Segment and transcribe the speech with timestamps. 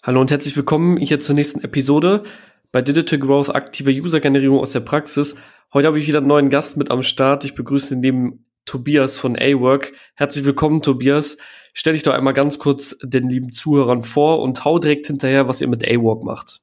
[0.00, 2.22] Hallo und herzlich willkommen hier zur nächsten Episode
[2.70, 5.34] bei Digital Growth aktive User-Generierung aus der Praxis.
[5.74, 7.44] Heute habe ich wieder einen neuen Gast mit am Start.
[7.44, 9.92] Ich begrüße neben Tobias von A-Work.
[10.14, 11.36] Herzlich willkommen, Tobias.
[11.74, 15.60] Stell dich doch einmal ganz kurz den lieben Zuhörern vor und hau direkt hinterher, was
[15.60, 16.60] ihr mit A-Work macht.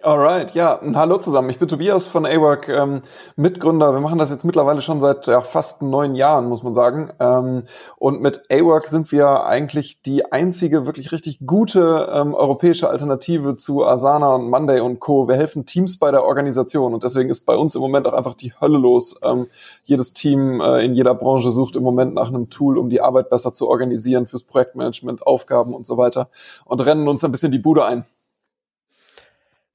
[0.00, 1.50] Alright, ja, hallo zusammen.
[1.50, 3.00] Ich bin Tobias von AWork, ähm,
[3.34, 3.92] Mitgründer.
[3.92, 7.10] Wir machen das jetzt mittlerweile schon seit ja, fast neun Jahren, muss man sagen.
[7.18, 7.64] Ähm,
[7.96, 13.84] und mit AWork sind wir eigentlich die einzige wirklich richtig gute ähm, europäische Alternative zu
[13.84, 15.26] Asana und Monday und Co.
[15.26, 18.34] Wir helfen Teams bei der Organisation und deswegen ist bei uns im Moment auch einfach
[18.34, 19.18] die Hölle los.
[19.24, 19.48] Ähm,
[19.82, 23.30] jedes Team äh, in jeder Branche sucht im Moment nach einem Tool, um die Arbeit
[23.30, 26.28] besser zu organisieren fürs Projektmanagement, Aufgaben und so weiter
[26.66, 28.04] und rennen uns ein bisschen die Bude ein.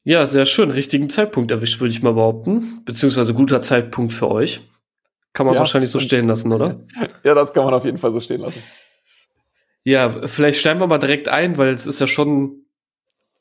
[0.03, 0.69] Ja, sehr schön.
[0.69, 2.81] Richtigen Zeitpunkt erwischt, würde ich mal behaupten.
[2.85, 4.61] Beziehungsweise guter Zeitpunkt für euch.
[5.31, 6.79] Kann man ja, wahrscheinlich so stehen lassen, oder?
[7.23, 8.61] Ja, das kann man auf jeden Fall so stehen lassen.
[9.85, 12.63] Ja, vielleicht steigen wir mal direkt ein, weil es ist ja schon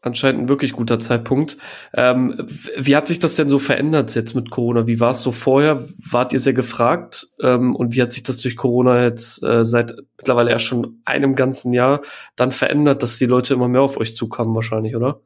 [0.00, 1.56] anscheinend ein wirklich guter Zeitpunkt.
[1.94, 4.86] Ähm, wie hat sich das denn so verändert jetzt mit Corona?
[4.86, 5.84] Wie war es so vorher?
[5.98, 7.26] Wart ihr sehr gefragt?
[7.40, 11.34] Ähm, und wie hat sich das durch Corona jetzt äh, seit mittlerweile ja schon einem
[11.34, 12.02] ganzen Jahr
[12.36, 15.20] dann verändert, dass die Leute immer mehr auf euch zukamen wahrscheinlich, oder?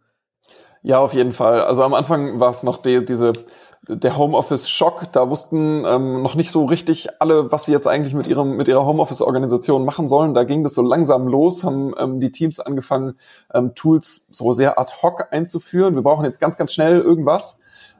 [0.87, 1.63] Ja, auf jeden Fall.
[1.63, 3.33] Also am Anfang war es noch die, diese
[3.89, 5.11] der Homeoffice-Schock.
[5.11, 8.69] Da wussten ähm, noch nicht so richtig alle, was sie jetzt eigentlich mit ihrem mit
[8.69, 10.33] ihrer Homeoffice-Organisation machen sollen.
[10.33, 13.19] Da ging das so langsam los, haben ähm, die Teams angefangen,
[13.53, 15.97] ähm, Tools so sehr ad hoc einzuführen.
[15.97, 17.59] Wir brauchen jetzt ganz, ganz schnell irgendwas.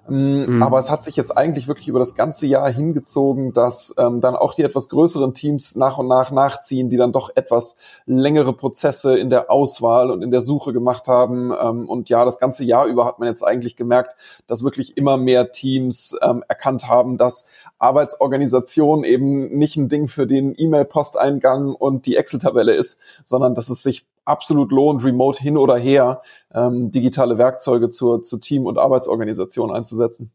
[0.09, 0.63] Mhm.
[0.63, 4.37] Aber es hat sich jetzt eigentlich wirklich über das ganze Jahr hingezogen, dass ähm, dann
[4.37, 9.19] auch die etwas größeren Teams nach und nach nachziehen, die dann doch etwas längere Prozesse
[9.19, 11.53] in der Auswahl und in der Suche gemacht haben.
[11.53, 15.17] Ähm, und ja, das ganze Jahr über hat man jetzt eigentlich gemerkt, dass wirklich immer
[15.17, 17.47] mehr Teams ähm, erkannt haben, dass
[17.79, 23.83] Arbeitsorganisation eben nicht ein Ding für den E-Mail-Posteingang und die Excel-Tabelle ist, sondern dass es
[23.83, 29.71] sich absolut lohnt, remote hin oder her ähm, digitale Werkzeuge zur, zur Team- und Arbeitsorganisation
[29.71, 30.31] einzusetzen.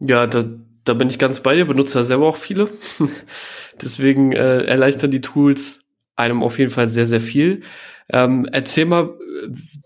[0.00, 0.44] Ja, da,
[0.84, 2.68] da bin ich ganz bei dir, benutze ja selber auch viele.
[3.80, 5.80] Deswegen äh, erleichtern die Tools
[6.16, 7.62] einem auf jeden Fall sehr, sehr viel.
[8.08, 9.16] Ähm, erzähl mal,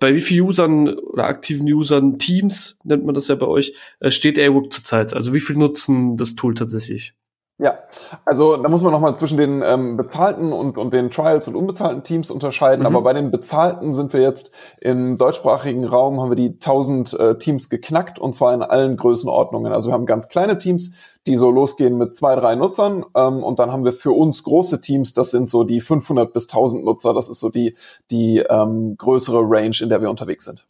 [0.00, 4.10] bei wie vielen Usern oder aktiven Usern, Teams nennt man das ja bei euch, äh,
[4.10, 5.14] steht Airbook zurzeit?
[5.14, 7.14] Also wie viel nutzen das Tool tatsächlich?
[7.58, 7.78] Ja,
[8.26, 12.02] also da muss man nochmal zwischen den ähm, bezahlten und, und den Trials und unbezahlten
[12.02, 12.80] Teams unterscheiden.
[12.80, 12.86] Mhm.
[12.86, 17.38] Aber bei den bezahlten sind wir jetzt im deutschsprachigen Raum, haben wir die 1000 äh,
[17.38, 19.72] Teams geknackt und zwar in allen Größenordnungen.
[19.72, 20.92] Also wir haben ganz kleine Teams,
[21.26, 23.06] die so losgehen mit zwei, drei Nutzern.
[23.16, 26.50] Ähm, und dann haben wir für uns große Teams, das sind so die 500 bis
[26.50, 27.14] 1000 Nutzer.
[27.14, 27.74] Das ist so die,
[28.10, 30.66] die ähm, größere Range, in der wir unterwegs sind.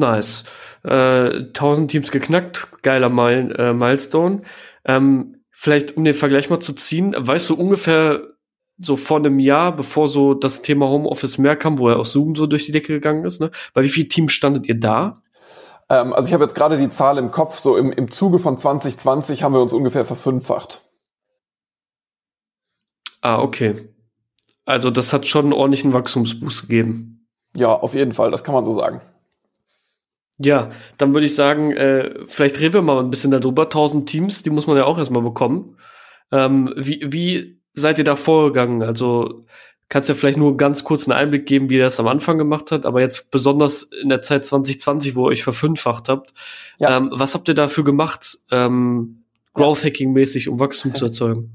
[0.00, 0.44] Nice.
[0.82, 4.42] Äh, 1000 Teams geknackt, geiler Mile äh, Milestone.
[4.84, 8.22] Ähm, vielleicht, um den Vergleich mal zu ziehen, weißt du ungefähr
[8.78, 12.34] so vor einem Jahr, bevor so das Thema Homeoffice mehr kam, wo er auch Zoom
[12.34, 13.50] so durch die Decke gegangen ist, ne?
[13.74, 15.22] Bei wie vielen Teams standet ihr da?
[15.90, 18.56] Ähm, also ich habe jetzt gerade die Zahl im Kopf, so im, im Zuge von
[18.56, 20.82] 2020 haben wir uns ungefähr verfünffacht.
[23.20, 23.74] Ah, okay.
[24.64, 27.28] Also das hat schon einen ordentlichen Wachstumsboost gegeben.
[27.54, 29.02] Ja, auf jeden Fall, das kann man so sagen.
[30.42, 33.64] Ja, dann würde ich sagen, äh, vielleicht reden wir mal ein bisschen darüber.
[33.64, 35.76] 1000 Teams, die muss man ja auch erstmal bekommen.
[36.32, 38.82] Ähm, wie, wie seid ihr da vorgegangen?
[38.82, 39.44] Also
[39.90, 42.70] kannst ja vielleicht nur ganz kurz einen Einblick geben, wie ihr das am Anfang gemacht
[42.70, 46.32] habt, aber jetzt besonders in der Zeit 2020, wo ihr euch verfünffacht habt.
[46.78, 46.96] Ja.
[46.96, 51.52] Ähm, was habt ihr dafür gemacht, ähm, Growth Hacking mäßig, um Wachstum zu erzeugen?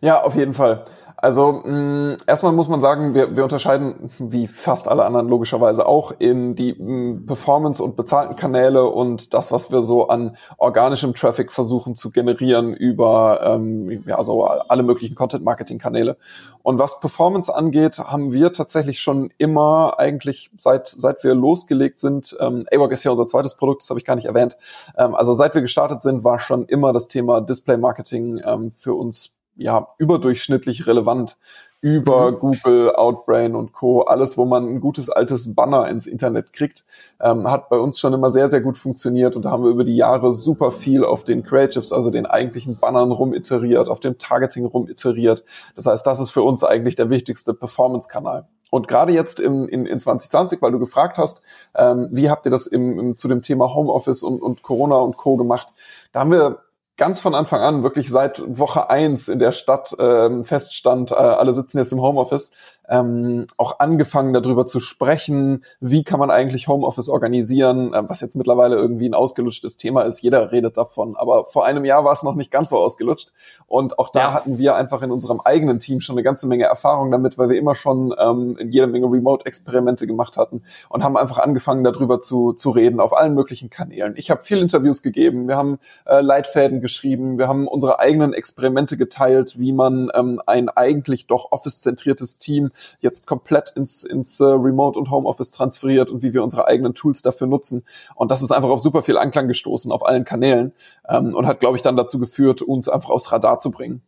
[0.00, 0.84] Ja, auf jeden Fall.
[1.24, 6.12] Also mh, erstmal muss man sagen, wir, wir unterscheiden, wie fast alle anderen logischerweise auch,
[6.18, 11.50] in die mh, Performance und bezahlten Kanäle und das, was wir so an organischem Traffic
[11.50, 16.18] versuchen zu generieren über ähm, ja, so alle möglichen Content-Marketing-Kanäle.
[16.62, 22.36] Und was Performance angeht, haben wir tatsächlich schon immer eigentlich seit seit wir losgelegt sind,
[22.38, 24.58] ähm, AWOC ist ja unser zweites Produkt, das habe ich gar nicht erwähnt.
[24.98, 29.38] Ähm, also seit wir gestartet sind, war schon immer das Thema Display-Marketing ähm, für uns
[29.56, 31.36] ja, überdurchschnittlich relevant
[31.84, 32.38] über mhm.
[32.38, 34.00] Google, Outbrain und Co.
[34.00, 36.82] Alles, wo man ein gutes altes Banner ins Internet kriegt,
[37.20, 39.36] ähm, hat bei uns schon immer sehr, sehr gut funktioniert.
[39.36, 42.78] Und da haben wir über die Jahre super viel auf den Creatives, also den eigentlichen
[42.78, 45.44] Bannern rumiteriert, auf dem Targeting rumiteriert.
[45.76, 48.48] Das heißt, das ist für uns eigentlich der wichtigste Performance-Kanal.
[48.70, 51.42] Und gerade jetzt im, in, in 2020, weil du gefragt hast,
[51.76, 55.18] ähm, wie habt ihr das im, im, zu dem Thema Homeoffice und, und Corona und
[55.18, 55.36] Co.
[55.36, 55.68] gemacht?
[56.12, 56.63] Da haben wir
[56.96, 61.52] ganz von Anfang an, wirklich seit Woche eins in der Stadt ähm, feststand, äh, alle
[61.52, 62.52] sitzen jetzt im Homeoffice,
[62.88, 68.36] ähm, auch angefangen darüber zu sprechen, wie kann man eigentlich Homeoffice organisieren, äh, was jetzt
[68.36, 70.22] mittlerweile irgendwie ein ausgelutschtes Thema ist.
[70.22, 73.32] Jeder redet davon, aber vor einem Jahr war es noch nicht ganz so ausgelutscht.
[73.66, 74.32] Und auch da ja.
[74.32, 77.58] hatten wir einfach in unserem eigenen Team schon eine ganze Menge Erfahrung damit, weil wir
[77.58, 82.70] immer schon ähm, jede Menge Remote-Experimente gemacht hatten und haben einfach angefangen darüber zu, zu
[82.70, 84.14] reden auf allen möglichen Kanälen.
[84.16, 88.98] Ich habe viel Interviews gegeben, wir haben äh, Leitfäden geschrieben, wir haben unsere eigenen Experimente
[88.98, 94.98] geteilt, wie man ähm, ein eigentlich doch office-zentriertes Team jetzt komplett ins, ins uh, Remote
[94.98, 97.84] und Homeoffice transferiert und wie wir unsere eigenen Tools dafür nutzen.
[98.14, 100.74] Und das ist einfach auf super viel Anklang gestoßen auf allen Kanälen
[101.08, 104.02] ähm, und hat, glaube ich, dann dazu geführt, uns einfach aufs Radar zu bringen.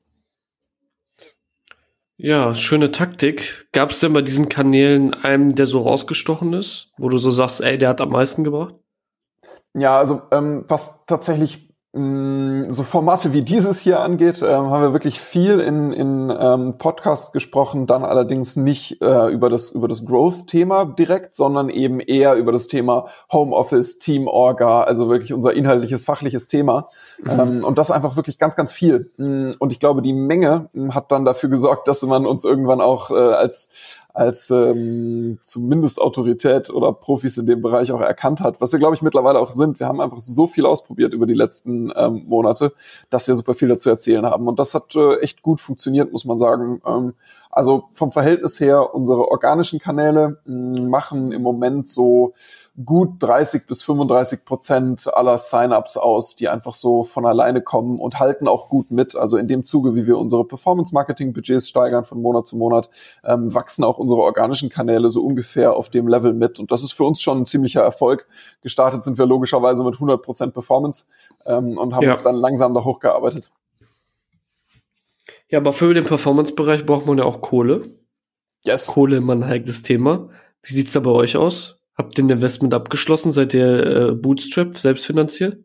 [2.18, 3.68] Ja, schöne Taktik.
[3.72, 7.62] Gab es denn bei diesen Kanälen einen, der so rausgestochen ist, wo du so sagst,
[7.62, 8.74] ey, der hat am meisten gebracht?
[9.74, 15.18] Ja, also ähm, was tatsächlich so Formate wie dieses hier angeht, äh, haben wir wirklich
[15.18, 20.84] viel in, in ähm, Podcasts gesprochen, dann allerdings nicht äh, über das, über das Growth-Thema
[20.84, 26.48] direkt, sondern eben eher über das Thema Homeoffice, Team Orga, also wirklich unser inhaltliches, fachliches
[26.48, 26.88] Thema.
[27.22, 27.40] Mhm.
[27.40, 29.10] Ähm, und das einfach wirklich ganz, ganz viel.
[29.16, 32.82] Mm, und ich glaube, die Menge mm, hat dann dafür gesorgt, dass man uns irgendwann
[32.82, 33.70] auch äh, als
[34.16, 38.94] als ähm, zumindest Autorität oder Profis in dem Bereich auch erkannt hat, was wir, glaube
[38.94, 39.78] ich, mittlerweile auch sind.
[39.78, 42.72] Wir haben einfach so viel ausprobiert über die letzten ähm, Monate,
[43.10, 44.48] dass wir super viel dazu erzählen haben.
[44.48, 46.80] Und das hat äh, echt gut funktioniert, muss man sagen.
[46.86, 47.12] Ähm,
[47.50, 52.32] also vom Verhältnis her, unsere organischen Kanäle mh, machen im Moment so
[52.84, 58.18] gut 30 bis 35 Prozent aller Sign-ups aus, die einfach so von alleine kommen und
[58.18, 59.16] halten auch gut mit.
[59.16, 62.90] Also in dem Zuge, wie wir unsere Performance-Marketing-Budgets steigern von Monat zu Monat,
[63.24, 66.60] ähm, wachsen auch unsere organischen Kanäle so ungefähr auf dem Level mit.
[66.60, 68.28] Und das ist für uns schon ein ziemlicher Erfolg.
[68.60, 71.04] Gestartet sind wir logischerweise mit 100 Prozent Performance
[71.46, 72.10] ähm, und haben ja.
[72.10, 73.50] uns dann langsam da hochgearbeitet.
[75.50, 77.90] Ja, aber für den Performance-Bereich braucht man ja auch Kohle.
[78.64, 78.88] Yes.
[78.88, 80.28] Kohle immer ein heikles Thema.
[80.62, 81.75] Wie sieht's da bei euch aus?
[81.96, 83.32] Habt ihr ein Investment abgeschlossen?
[83.32, 85.58] Seid ihr äh, Bootstrap selbstfinanziert?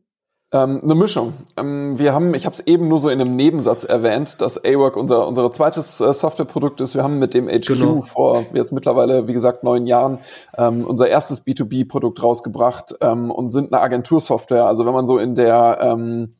[0.54, 1.34] Ähm, eine Mischung.
[1.56, 4.98] Ähm, wir haben, ich habe es eben nur so in einem Nebensatz erwähnt, dass AWork
[4.98, 6.94] unser, unser zweites äh, Softwareprodukt ist.
[6.94, 8.02] Wir haben mit dem HQ genau.
[8.02, 10.20] vor jetzt mittlerweile, wie gesagt, neun Jahren
[10.58, 14.66] ähm, unser erstes B2B-Produkt rausgebracht ähm, und sind eine Agentursoftware.
[14.66, 16.36] Also wenn man so in der ähm,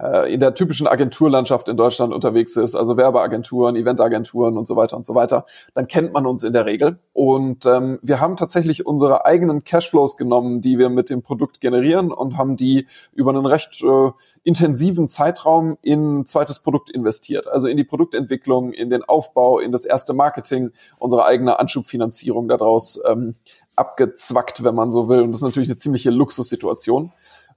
[0.00, 4.96] äh, in der typischen Agenturlandschaft in Deutschland unterwegs ist, also Werbeagenturen, Eventagenturen und so weiter
[4.96, 6.98] und so weiter, dann kennt man uns in der Regel.
[7.12, 12.12] Und ähm, wir haben tatsächlich unsere eigenen Cashflows genommen, die wir mit dem Produkt generieren
[12.12, 14.10] und haben die über einen recht äh,
[14.42, 17.46] intensiven Zeitraum in zweites Produkt investiert.
[17.46, 23.00] Also in die Produktentwicklung, in den Aufbau, in das erste Marketing, unsere eigene Anschubfinanzierung daraus
[23.06, 23.34] ähm,
[23.76, 25.22] abgezwackt, wenn man so will.
[25.22, 27.12] Und das ist natürlich eine ziemliche Luxussituation.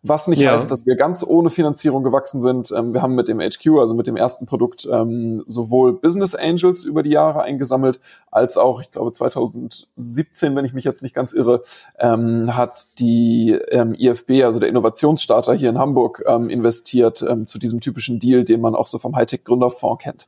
[0.08, 0.52] Was nicht ja.
[0.52, 2.72] heißt, dass wir ganz ohne Finanzierung gewachsen sind.
[2.72, 6.84] Ähm, wir haben mit dem HQ, also mit dem ersten Produkt, ähm, sowohl Business Angels
[6.84, 8.00] über die Jahre eingesammelt,
[8.32, 11.62] als auch, ich glaube, 2017, wenn ich mich jetzt nicht ganz irre,
[12.00, 17.60] ähm, hat die ähm, IFB, also der Innovationsstarter hier in Hamburg, ähm, investiert ähm, zu
[17.60, 20.28] diesem typischen Deal, den man auch so vom Hightech-Gründerfonds kennt.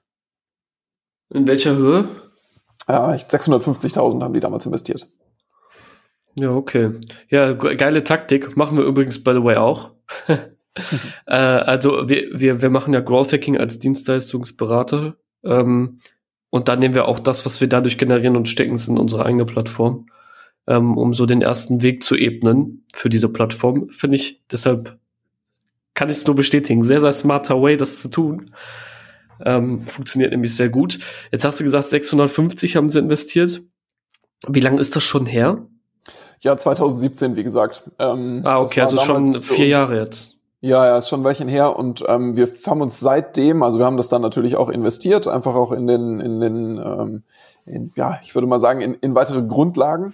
[1.32, 2.06] In welcher Höhe?
[2.88, 5.08] Ja, 650.000 haben die damals investiert.
[6.36, 7.00] Ja, okay.
[7.30, 8.56] Ja, geile Taktik.
[8.56, 9.92] Machen wir übrigens, by the way, auch.
[10.28, 15.18] äh, also wir, wir, wir machen ja Growth Hacking als Dienstleistungsberater.
[15.44, 16.00] Ähm,
[16.50, 19.26] und dann nehmen wir auch das, was wir dadurch generieren und stecken es in unsere
[19.26, 20.08] eigene Plattform,
[20.68, 23.90] ähm, um so den ersten Weg zu ebnen für diese Plattform.
[23.90, 24.98] Finde ich, deshalb
[25.94, 26.84] kann ich es nur bestätigen.
[26.84, 28.52] Sehr, sehr smarter Way, das zu tun.
[29.46, 31.00] Ähm, funktioniert nämlich sehr gut.
[31.32, 33.62] Jetzt hast du gesagt, 650 haben sie investiert.
[34.48, 35.68] Wie lange ist das schon her?
[36.42, 37.84] Ja, 2017, wie gesagt.
[38.00, 40.38] Ähm, ah, okay, also schon vier Jahre jetzt.
[40.62, 43.86] Ja, ja, ist schon ein Weilchen her und ähm, wir haben uns seitdem, also wir
[43.86, 47.24] haben das dann natürlich auch investiert, einfach auch in den, in den, ähm,
[47.66, 50.14] in, ja, ich würde mal sagen, in, in weitere Grundlagen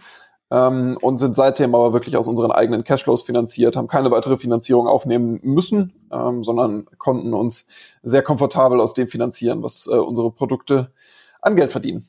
[0.52, 4.88] ähm, und sind seitdem aber wirklich aus unseren eigenen Cashflows finanziert, haben keine weitere Finanzierung
[4.88, 7.66] aufnehmen müssen, ähm, sondern konnten uns
[8.04, 10.92] sehr komfortabel aus dem finanzieren, was äh, unsere Produkte
[11.42, 12.08] an Geld verdienen.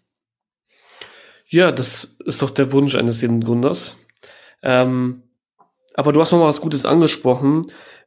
[1.49, 3.97] Ja, das ist doch der Wunsch eines jeden Gründers.
[4.67, 5.23] Ähm,
[5.95, 7.63] aber du hast noch mal was Gutes angesprochen,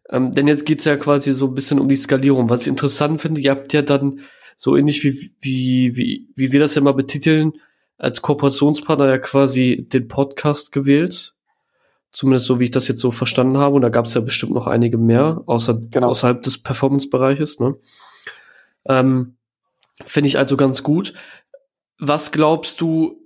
[0.09, 2.49] ähm, denn jetzt geht's ja quasi so ein bisschen um die Skalierung.
[2.49, 4.19] Was ich interessant finde, ihr habt ja dann
[4.57, 7.53] so ähnlich wie, wie, wie, wie wir das ja mal betiteln,
[7.97, 11.33] als Kooperationspartner ja quasi den Podcast gewählt.
[12.11, 13.75] Zumindest so, wie ich das jetzt so verstanden habe.
[13.75, 16.09] Und da gab es ja bestimmt noch einige mehr, außer, genau.
[16.09, 17.61] außerhalb des Performance-Bereiches.
[17.61, 17.77] Ne?
[18.85, 19.37] Ähm,
[20.03, 21.13] Finde ich also ganz gut.
[21.99, 23.18] Was glaubst du,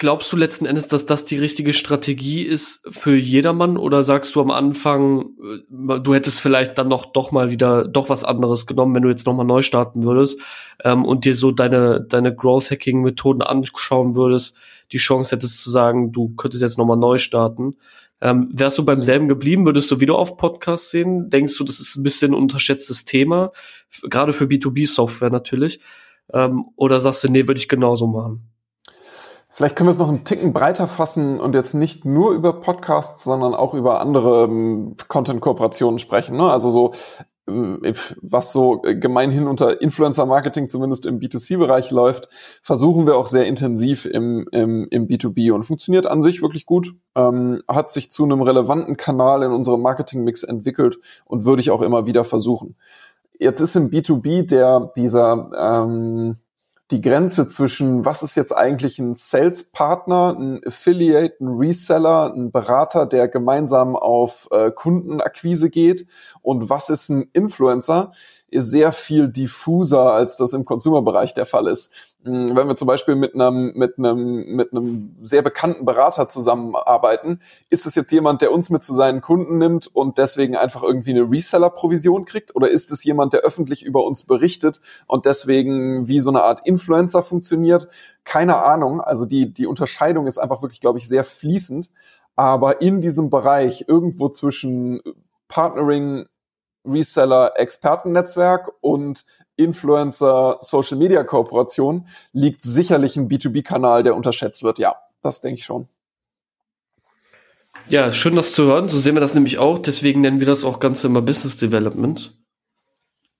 [0.00, 4.40] glaubst du letzten Endes, dass das die richtige Strategie ist für jedermann oder sagst du
[4.40, 8.94] am Anfang, äh, du hättest vielleicht dann noch doch mal wieder doch was anderes genommen,
[8.94, 10.40] wenn du jetzt noch mal neu starten würdest
[10.84, 14.56] ähm, und dir so deine deine Growth Hacking Methoden anschauen würdest,
[14.90, 17.76] die Chance hättest zu sagen, du könntest jetzt noch mal neu starten.
[18.22, 21.28] Ähm, wärst du beim selben geblieben, würdest du wieder auf Podcasts sehen?
[21.28, 23.52] Denkst du, das ist ein bisschen ein unterschätztes Thema,
[24.02, 25.80] gerade für B2B-Software natürlich?
[26.32, 28.49] Ähm, oder sagst du, nee, würde ich genauso machen?
[29.60, 33.24] Vielleicht können wir es noch einen Ticken breiter fassen und jetzt nicht nur über Podcasts,
[33.24, 36.38] sondern auch über andere ähm, Content-Kooperationen sprechen.
[36.38, 36.50] Ne?
[36.50, 36.92] Also so,
[37.46, 37.82] ähm,
[38.22, 42.30] was so gemeinhin unter Influencer-Marketing zumindest im B2C-Bereich läuft,
[42.62, 46.94] versuchen wir auch sehr intensiv im, im, im B2B und funktioniert an sich wirklich gut,
[47.14, 51.82] ähm, hat sich zu einem relevanten Kanal in unserem Marketing-Mix entwickelt und würde ich auch
[51.82, 52.76] immer wieder versuchen.
[53.38, 55.50] Jetzt ist im B2B der, dieser,
[55.84, 56.38] ähm,
[56.90, 63.06] die Grenze zwischen, was ist jetzt eigentlich ein Sales-Partner, ein Affiliate, ein Reseller, ein Berater,
[63.06, 66.06] der gemeinsam auf äh, Kundenakquise geht
[66.42, 68.12] und was ist ein Influencer,
[68.52, 71.92] sehr viel diffuser, als das im Consumer-Bereich der Fall ist.
[72.24, 77.40] Hm, wenn wir zum Beispiel mit einem, mit einem, mit einem sehr bekannten Berater zusammenarbeiten,
[77.70, 81.10] ist es jetzt jemand, der uns mit zu seinen Kunden nimmt und deswegen einfach irgendwie
[81.10, 82.54] eine Reseller-Provision kriegt?
[82.54, 86.66] Oder ist es jemand, der öffentlich über uns berichtet und deswegen wie so eine Art
[86.66, 87.88] Influencer funktioniert?
[88.24, 89.00] Keine Ahnung.
[89.00, 91.90] Also die, die Unterscheidung ist einfach wirklich, glaube ich, sehr fließend.
[92.36, 95.02] Aber in diesem Bereich irgendwo zwischen
[95.48, 96.26] Partnering,
[96.84, 99.24] Reseller, Expertennetzwerk und
[99.56, 104.78] Influencer, Social Media Kooperation liegt sicherlich ein B2B-Kanal, der unterschätzt wird.
[104.78, 105.88] Ja, das denke ich schon.
[107.88, 108.88] Ja, schön das zu hören.
[108.88, 109.78] So sehen wir das nämlich auch.
[109.78, 112.40] Deswegen nennen wir das auch Ganze immer Business Development.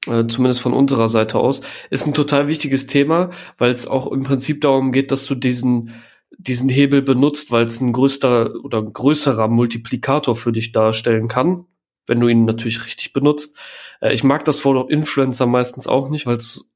[0.07, 1.63] Äh, zumindest von unserer Seite aus.
[1.91, 5.95] Ist ein total wichtiges Thema, weil es auch im Prinzip darum geht, dass du diesen,
[6.39, 11.67] diesen Hebel benutzt, weil es ein größter oder ein größerer Multiplikator für dich darstellen kann,
[12.11, 13.57] wenn du ihn natürlich richtig benutzt.
[14.01, 16.67] Äh, ich mag das Wort Influencer meistens auch nicht, weil es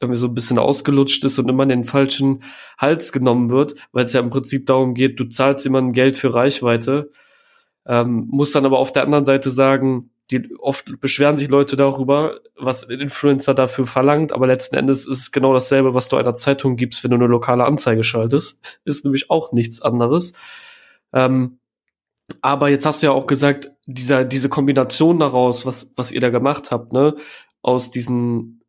[0.00, 2.42] irgendwie so ein bisschen ausgelutscht ist und immer in den falschen
[2.78, 6.34] Hals genommen wird, weil es ja im Prinzip darum geht, du zahlst jemandem Geld für
[6.34, 7.10] Reichweite,
[7.86, 12.40] ähm, muss dann aber auf der anderen Seite sagen, die oft beschweren sich Leute darüber,
[12.56, 16.34] was ein Influencer dafür verlangt, aber letzten Endes ist es genau dasselbe, was du einer
[16.34, 18.60] Zeitung gibst, wenn du eine lokale Anzeige schaltest.
[18.84, 20.32] Ist nämlich auch nichts anderes.
[21.12, 21.58] Ähm,
[22.42, 26.30] aber jetzt hast du ja auch gesagt, dieser, diese Kombination daraus, was, was ihr da
[26.30, 27.14] gemacht habt, ne,
[27.62, 28.62] aus diesen,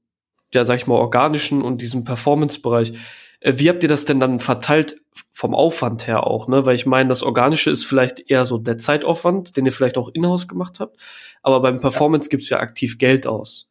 [0.54, 2.94] ja, sag ich mal, organischen und diesem Performance-Bereich,
[3.40, 5.02] äh, wie habt ihr das denn dann verteilt
[5.34, 6.66] vom Aufwand her auch, ne?
[6.66, 10.10] Weil ich meine, das Organische ist vielleicht eher so der Zeitaufwand, den ihr vielleicht auch
[10.10, 10.98] in-house gemacht habt,
[11.42, 12.30] aber beim Performance ja.
[12.32, 13.70] gibt's ja aktiv Geld aus.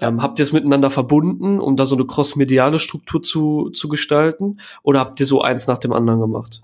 [0.00, 0.08] Ja.
[0.08, 4.58] Ähm, habt ihr es miteinander verbunden, um da so eine cross-mediale Struktur zu, zu gestalten?
[4.82, 6.62] Oder habt ihr so eins nach dem anderen gemacht?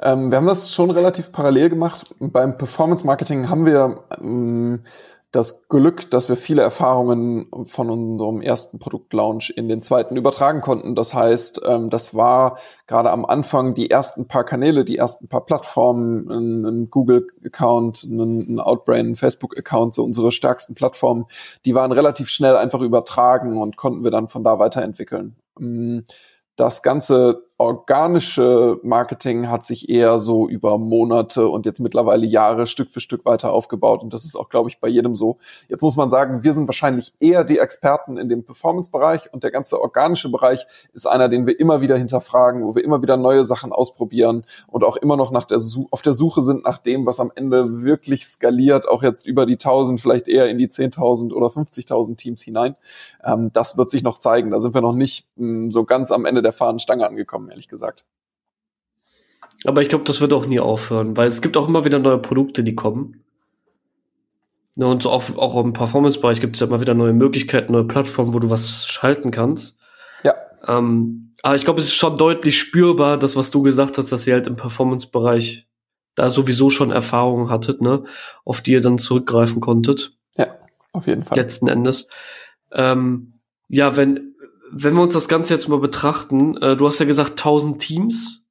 [0.00, 2.14] Ähm, wir haben das schon relativ parallel gemacht.
[2.18, 4.80] Beim Performance Marketing haben wir ähm,
[5.34, 10.94] das Glück, dass wir viele Erfahrungen von unserem ersten Produktlaunch in den zweiten übertragen konnten.
[10.94, 15.44] Das heißt, ähm, das war gerade am Anfang die ersten paar Kanäle, die ersten paar
[15.44, 21.24] Plattformen, ein, Google-Account, ein, ein Outbrain, ein Facebook-Account, so unsere stärksten Plattformen,
[21.64, 25.34] die waren relativ schnell einfach übertragen und konnten wir dann von da weiterentwickeln.
[25.58, 26.04] Ähm,
[26.56, 32.90] das ganze organische Marketing hat sich eher so über Monate und jetzt mittlerweile Jahre Stück
[32.90, 34.02] für Stück weiter aufgebaut.
[34.02, 35.38] Und das ist auch, glaube ich, bei jedem so.
[35.68, 39.52] Jetzt muss man sagen, wir sind wahrscheinlich eher die Experten in dem Performance-Bereich und der
[39.52, 43.44] ganze organische Bereich ist einer, den wir immer wieder hinterfragen, wo wir immer wieder neue
[43.44, 45.58] Sachen ausprobieren und auch immer noch nach der
[45.90, 49.54] auf der Suche sind nach dem, was am Ende wirklich skaliert, auch jetzt über die
[49.54, 52.74] 1000, vielleicht eher in die 10.000 oder 50.000 Teams hinein.
[53.24, 54.50] Ähm, das wird sich noch zeigen.
[54.50, 57.50] Da sind wir noch nicht mh, hm, so ganz am Ende der Fahnenstange angekommen haben,
[57.50, 58.04] ehrlich gesagt.
[59.64, 62.18] Aber ich glaube, das wird auch nie aufhören, weil es gibt auch immer wieder neue
[62.18, 63.24] Produkte, die kommen.
[64.76, 67.84] Ja, und so auch, auch im Performance-Bereich gibt es ja immer wieder neue Möglichkeiten, neue
[67.84, 69.78] Plattformen, wo du was schalten kannst.
[70.24, 70.34] Ja.
[70.66, 74.26] Ähm, aber ich glaube, es ist schon deutlich spürbar, das, was du gesagt hast, dass
[74.26, 75.66] ihr halt im Performance-Bereich
[76.16, 78.04] da sowieso schon Erfahrungen hattet, ne,
[78.44, 80.16] auf die ihr dann zurückgreifen konntet.
[80.36, 80.46] Ja,
[80.92, 81.38] auf jeden Fall.
[81.38, 82.08] Letzten Endes.
[82.72, 83.34] Ähm,
[83.68, 84.33] ja, wenn,
[84.72, 88.42] wenn wir uns das Ganze jetzt mal betrachten, äh, du hast ja gesagt 1000 Teams,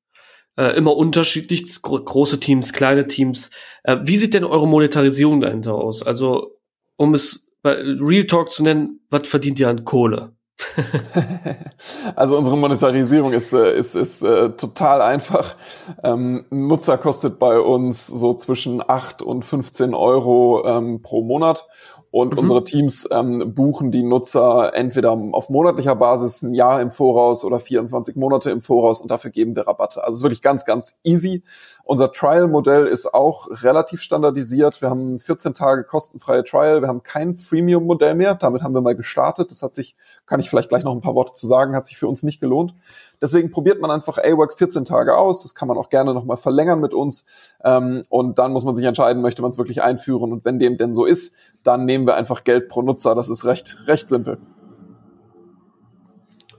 [0.57, 3.49] äh, immer unterschiedlich, gro große Teams, kleine Teams.
[3.83, 6.03] Äh, wie sieht denn eure Monetarisierung dahinter aus?
[6.03, 6.59] Also,
[6.95, 10.35] um es bei Real Talk zu nennen, was verdient ihr an Kohle?
[12.15, 15.55] also unsere Monetarisierung ist, äh, ist, ist äh, total einfach.
[16.03, 21.67] Ähm, Nutzer kostet bei uns so zwischen 8 und 15 Euro ähm, pro Monat
[22.13, 22.37] Und mhm.
[22.37, 27.57] unsere Teams ähm, buchen die Nutzer entweder auf monatlicher Basis ein Jahr im Voraus oder
[27.57, 30.03] 24 Monate im Voraus und dafür geben wir Rabatte.
[30.03, 31.41] Also es ist wirklich ganz, ganz easy.
[31.85, 34.81] Unser Trial-Modell ist auch relativ standardisiert.
[34.81, 36.79] Wir haben 14 Tage kostenfreie Trial.
[36.79, 38.35] Wir haben kein Freemium-Modell mehr.
[38.35, 39.51] Damit haben wir mal gestartet.
[39.51, 41.97] Das hat sich, kann ich vielleicht gleich noch ein paar Worte zu sagen, hat sich
[41.97, 42.73] für uns nicht gelohnt.
[43.21, 45.43] Deswegen probiert man einfach AWORK 14 Tage aus.
[45.43, 47.25] Das kann man auch gerne nochmal verlängern mit uns.
[47.65, 50.31] Ähm, und dann muss man sich entscheiden, möchte man es wirklich einführen.
[50.31, 53.13] Und wenn dem denn so ist, dann nehmen wir einfach Geld pro Nutzer.
[53.13, 54.37] Das ist recht, recht simpel.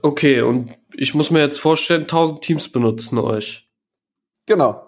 [0.03, 3.67] Okay, und ich muss mir jetzt vorstellen, 1000 Teams benutzen euch.
[4.45, 4.84] Genau.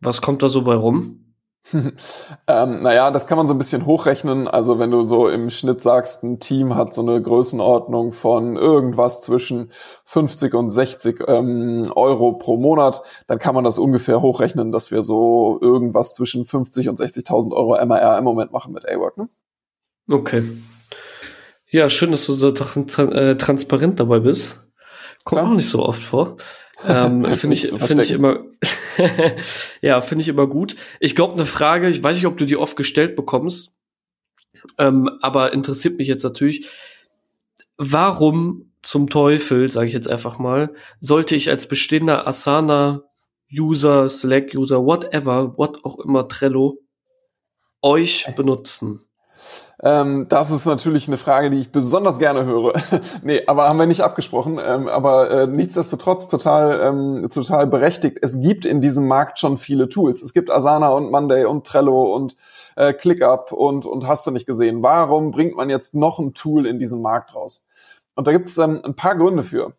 [0.00, 1.20] Was kommt da so bei rum?
[1.72, 4.48] ähm, naja, das kann man so ein bisschen hochrechnen.
[4.48, 9.22] Also wenn du so im Schnitt sagst, ein Team hat so eine Größenordnung von irgendwas
[9.22, 9.72] zwischen
[10.04, 15.00] 50 und 60 ähm, Euro pro Monat, dann kann man das ungefähr hochrechnen, dass wir
[15.00, 19.16] so irgendwas zwischen 50 und 60.000 Euro MRR im Moment machen mit A-Work.
[19.16, 19.28] Ne?
[20.10, 20.42] Okay.
[21.70, 24.60] Ja, schön, dass du so äh, transparent dabei bist.
[25.24, 25.50] Kommt Klar.
[25.50, 26.36] auch nicht so oft vor.
[26.86, 28.40] Ähm, finde ich, finde ich immer,
[29.80, 30.76] ja, finde ich immer gut.
[31.00, 33.76] Ich glaube, eine Frage, ich weiß nicht, ob du die oft gestellt bekommst,
[34.78, 36.68] ähm, aber interessiert mich jetzt natürlich,
[37.76, 45.56] warum zum Teufel, sage ich jetzt einfach mal, sollte ich als bestehender Asana-User, Slack-User, whatever,
[45.56, 46.78] what auch immer, Trello,
[47.82, 49.04] euch benutzen?
[49.82, 52.74] Ähm, das ist natürlich eine Frage, die ich besonders gerne höre.
[53.22, 54.58] nee, aber haben wir nicht abgesprochen.
[54.64, 58.18] Ähm, aber äh, nichtsdestotrotz total, ähm, total berechtigt.
[58.22, 60.22] Es gibt in diesem Markt schon viele Tools.
[60.22, 62.36] Es gibt Asana und Monday und Trello und
[62.76, 64.82] äh, ClickUp und, und hast du nicht gesehen.
[64.82, 67.64] Warum bringt man jetzt noch ein Tool in diesen Markt raus?
[68.14, 69.74] Und da gibt es ähm, ein paar Gründe für.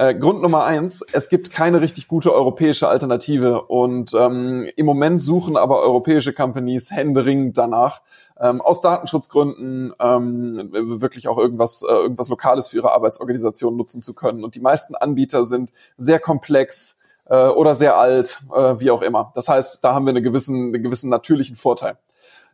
[0.00, 5.20] Äh, Grund Nummer eins, es gibt keine richtig gute europäische Alternative und ähm, im Moment
[5.20, 8.00] suchen aber europäische Companies händeringend danach,
[8.40, 14.14] ähm, aus Datenschutzgründen ähm, wirklich auch irgendwas, äh, irgendwas Lokales für ihre Arbeitsorganisation nutzen zu
[14.14, 14.42] können.
[14.42, 19.32] Und die meisten Anbieter sind sehr komplex äh, oder sehr alt, äh, wie auch immer.
[19.34, 21.98] Das heißt, da haben wir einen gewissen, einen gewissen natürlichen Vorteil.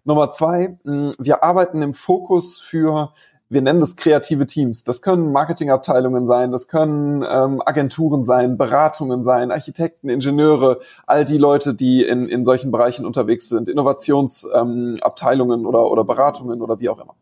[0.03, 3.13] Nummer zwei, wir arbeiten im Fokus für
[3.49, 4.83] wir nennen das kreative Teams.
[4.85, 11.39] Das können Marketingabteilungen sein, das können ähm, Agenturen sein, Beratungen sein, Architekten, Ingenieure, all die
[11.39, 16.89] Leute, die in, in solchen Bereichen unterwegs sind, Innovationsabteilungen ähm, oder, oder Beratungen oder wie
[16.89, 17.15] auch immer.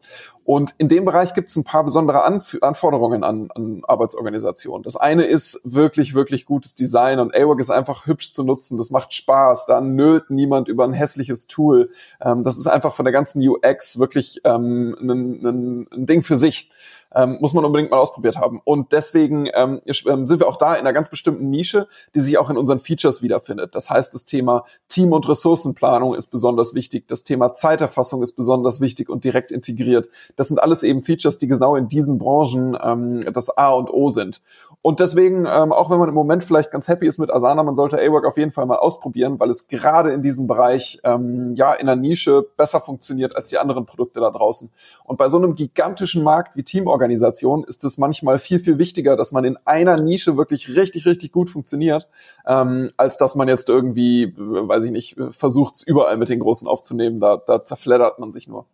[0.44, 4.82] Und in dem Bereich gibt es ein paar besondere Anf Anforderungen an, an Arbeitsorganisationen.
[4.82, 8.76] Das eine ist wirklich, wirklich gutes Design und AWORK ist einfach hübsch zu nutzen.
[8.76, 9.64] Das macht Spaß.
[9.66, 11.90] Da nölt niemand über ein hässliches Tool.
[12.20, 16.36] Ähm, das ist einfach von der ganzen UX wirklich ähm, ein, ein, ein Ding für
[16.36, 16.70] sich
[17.14, 18.60] ähm, muss man unbedingt mal ausprobiert haben.
[18.64, 22.38] Und deswegen ähm, ähm, sind wir auch da in einer ganz bestimmten Nische, die sich
[22.38, 23.74] auch in unseren Features wiederfindet.
[23.74, 27.08] Das heißt, das Thema Team- und Ressourcenplanung ist besonders wichtig.
[27.08, 30.08] Das Thema Zeiterfassung ist besonders wichtig und direkt integriert.
[30.36, 34.08] Das sind alles eben Features, die genau in diesen Branchen ähm, das A und O
[34.08, 34.40] sind.
[34.82, 37.76] Und deswegen, ähm, auch wenn man im Moment vielleicht ganz happy ist mit Asana, man
[37.76, 41.72] sollte A-Work auf jeden Fall mal ausprobieren, weil es gerade in diesem Bereich ähm, ja
[41.72, 44.70] in der Nische besser funktioniert als die anderen Produkte da draußen.
[45.04, 49.16] Und bei so einem gigantischen Markt wie Teamorganisation Organisation ist es manchmal viel, viel wichtiger,
[49.16, 52.08] dass man in einer Nische wirklich richtig, richtig gut funktioniert,
[52.46, 56.40] ähm, als dass man jetzt irgendwie, äh, weiß ich nicht, versucht es überall mit den
[56.40, 57.20] Großen aufzunehmen.
[57.20, 58.66] Da, da zerfleddert man sich nur.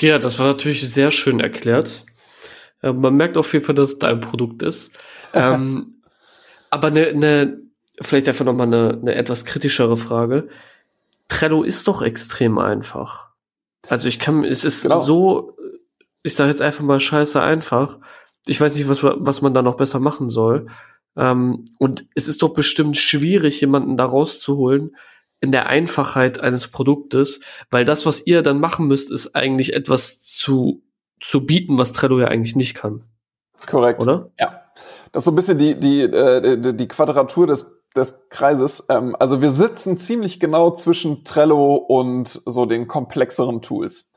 [0.00, 2.06] Ja, das war natürlich sehr schön erklärt.
[2.82, 4.96] Äh, man merkt auf jeden Fall, dass es dein Produkt ist.
[5.34, 6.02] ähm,
[6.70, 7.58] aber eine, ne,
[8.00, 10.48] vielleicht einfach nochmal eine, eine etwas kritischere Frage.
[11.28, 13.32] Trello ist doch extrem einfach.
[13.88, 15.00] Also ich kann, es ist genau.
[15.00, 15.56] so
[16.22, 17.98] ich sage jetzt einfach mal scheiße einfach.
[18.46, 20.66] Ich weiß nicht, was, was man da noch besser machen soll.
[21.16, 24.96] Ähm, und es ist doch bestimmt schwierig, jemanden da rauszuholen
[25.40, 30.22] in der Einfachheit eines Produktes, weil das, was ihr dann machen müsst, ist eigentlich etwas
[30.22, 30.82] zu,
[31.20, 33.04] zu bieten, was Trello ja eigentlich nicht kann.
[33.66, 34.02] Korrekt.
[34.02, 34.30] Oder?
[34.38, 34.62] Ja.
[35.10, 38.86] Das ist so ein bisschen die, die, äh, die, Quadratur des des Kreises.
[38.88, 44.11] Ähm, also wir sitzen ziemlich genau zwischen Trello und so den komplexeren Tools.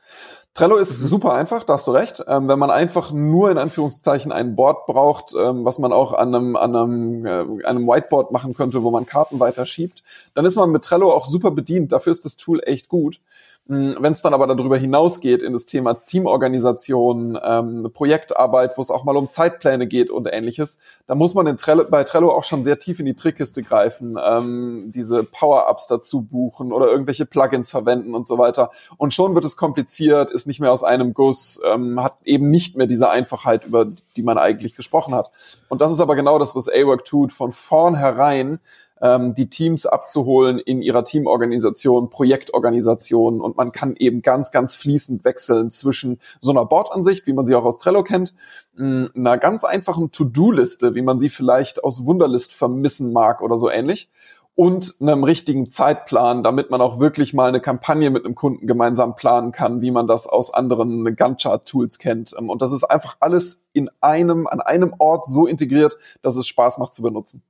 [0.56, 1.04] Trello ist mhm.
[1.04, 2.24] super einfach, da hast du recht.
[2.26, 6.34] Ähm, wenn man einfach nur in Anführungszeichen ein Board braucht, ähm, was man auch an
[6.34, 10.70] einem, an einem, äh, einem Whiteboard machen könnte, wo man Karten weiterschiebt, dann ist man
[10.70, 11.92] mit Trello auch super bedient.
[11.92, 13.20] Dafür ist das Tool echt gut.
[13.68, 18.92] Hm, Wenn es dann aber darüber hinausgeht in das Thema Teamorganisation, ähm, Projektarbeit, wo es
[18.92, 22.62] auch mal um Zeitpläne geht und ähnliches, da muss man Trello, bei Trello auch schon
[22.62, 28.14] sehr tief in die Trickkiste greifen, ähm, diese Power-Ups dazu buchen oder irgendwelche Plugins verwenden
[28.14, 28.70] und so weiter.
[28.98, 32.76] Und schon wird es kompliziert, ist nicht mehr aus einem Guss, ähm, hat eben nicht
[32.76, 35.32] mehr diese Einfachheit, über die man eigentlich gesprochen hat.
[35.68, 38.60] Und das ist aber genau das, was AWORK tut, von vornherein
[39.00, 45.24] ähm, die Teams abzuholen in ihrer Teamorganisation, Projektorganisation und man kann eben ganz, ganz fließend
[45.24, 48.34] wechseln zwischen so einer Bordansicht, wie man sie auch aus Trello kennt,
[48.78, 54.10] einer ganz einfachen To-Do-Liste, wie man sie vielleicht aus Wunderlist vermissen mag oder so ähnlich
[54.56, 59.14] und einem richtigen Zeitplan, damit man auch wirklich mal eine Kampagne mit einem Kunden gemeinsam
[59.14, 62.34] planen kann, wie man das aus anderen Gantt-Chart-Tools kennt.
[62.36, 66.48] Ähm, und das ist einfach alles in einem, an einem Ort so integriert, dass es
[66.48, 67.42] Spaß macht zu benutzen.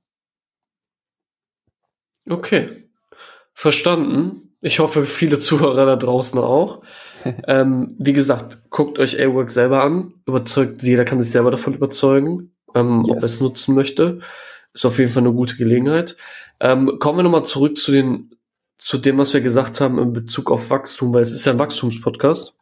[2.29, 2.69] Okay.
[3.55, 4.55] Verstanden.
[4.61, 6.83] Ich hoffe, viele Zuhörer da draußen auch.
[7.47, 10.15] ähm, wie gesagt, guckt euch A-Work selber an.
[10.27, 13.11] Überzeugt, jeder kann sich selber davon überzeugen, ähm, yes.
[13.11, 14.21] ob er es nutzen möchte.
[14.73, 16.17] Ist auf jeden Fall eine gute Gelegenheit.
[16.61, 18.35] Ähm, kommen wir nochmal zurück zu den,
[18.79, 21.59] zu dem, was wir gesagt haben in Bezug auf Wachstum, weil es ist ja ein
[21.59, 22.57] Wachstumspodcast.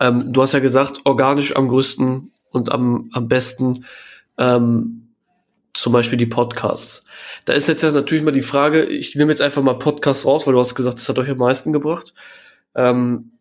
[0.00, 3.84] Ähm, du hast ja gesagt, organisch am größten und am, am besten
[4.36, 5.07] ähm,
[5.80, 7.04] zum Beispiel die Podcasts.
[7.44, 10.54] Da ist jetzt natürlich mal die Frage, ich nehme jetzt einfach mal Podcasts raus, weil
[10.54, 12.12] du hast gesagt, das hat euch am meisten gebracht.
[12.74, 13.32] Ähm,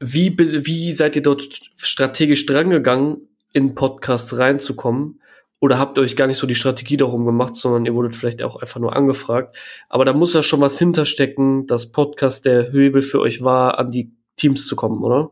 [0.00, 1.42] wie, wie seid ihr dort
[1.76, 5.20] strategisch drangegangen, in Podcasts reinzukommen?
[5.60, 8.42] Oder habt ihr euch gar nicht so die Strategie darum gemacht, sondern ihr wurdet vielleicht
[8.42, 9.56] auch einfach nur angefragt.
[9.88, 13.90] Aber da muss ja schon was hinterstecken, dass Podcast der Höbel für euch war, an
[13.90, 15.30] die Teams zu kommen, oder?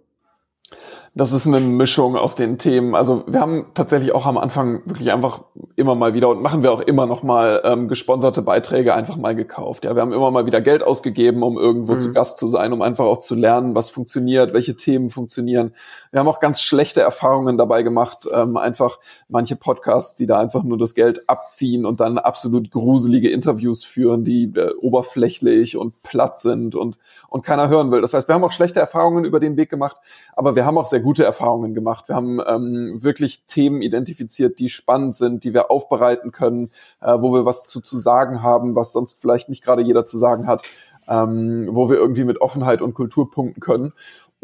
[1.15, 2.95] Das ist eine Mischung aus den Themen.
[2.95, 5.43] Also wir haben tatsächlich auch am Anfang wirklich einfach
[5.77, 9.35] immer mal wieder und machen wir auch immer noch mal ähm, gesponserte Beiträge einfach mal
[9.35, 9.85] gekauft.
[9.85, 12.01] Ja, wir haben immer mal wieder Geld ausgegeben, um irgendwo mhm.
[12.01, 15.75] zu Gast zu sein, um einfach auch zu lernen, was funktioniert, welche Themen funktionieren.
[16.13, 18.99] Wir haben auch ganz schlechte Erfahrungen dabei gemacht, ähm, einfach
[19.29, 24.25] manche Podcasts, die da einfach nur das Geld abziehen und dann absolut gruselige Interviews führen,
[24.25, 26.99] die äh, oberflächlich und platt sind und
[27.33, 28.03] und keiner hören will.
[28.03, 29.97] Das heißt, wir haben auch schlechte Erfahrungen über den Weg gemacht,
[30.37, 32.09] aber wir haben auch sehr gute Erfahrungen gemacht.
[32.09, 37.33] Wir haben ähm, wirklich Themen identifiziert, die spannend sind, die wir aufbereiten können, äh, wo
[37.35, 40.63] wir was zu, zu sagen haben, was sonst vielleicht nicht gerade jeder zu sagen hat,
[41.09, 43.93] ähm, wo wir irgendwie mit Offenheit und Kultur punkten können.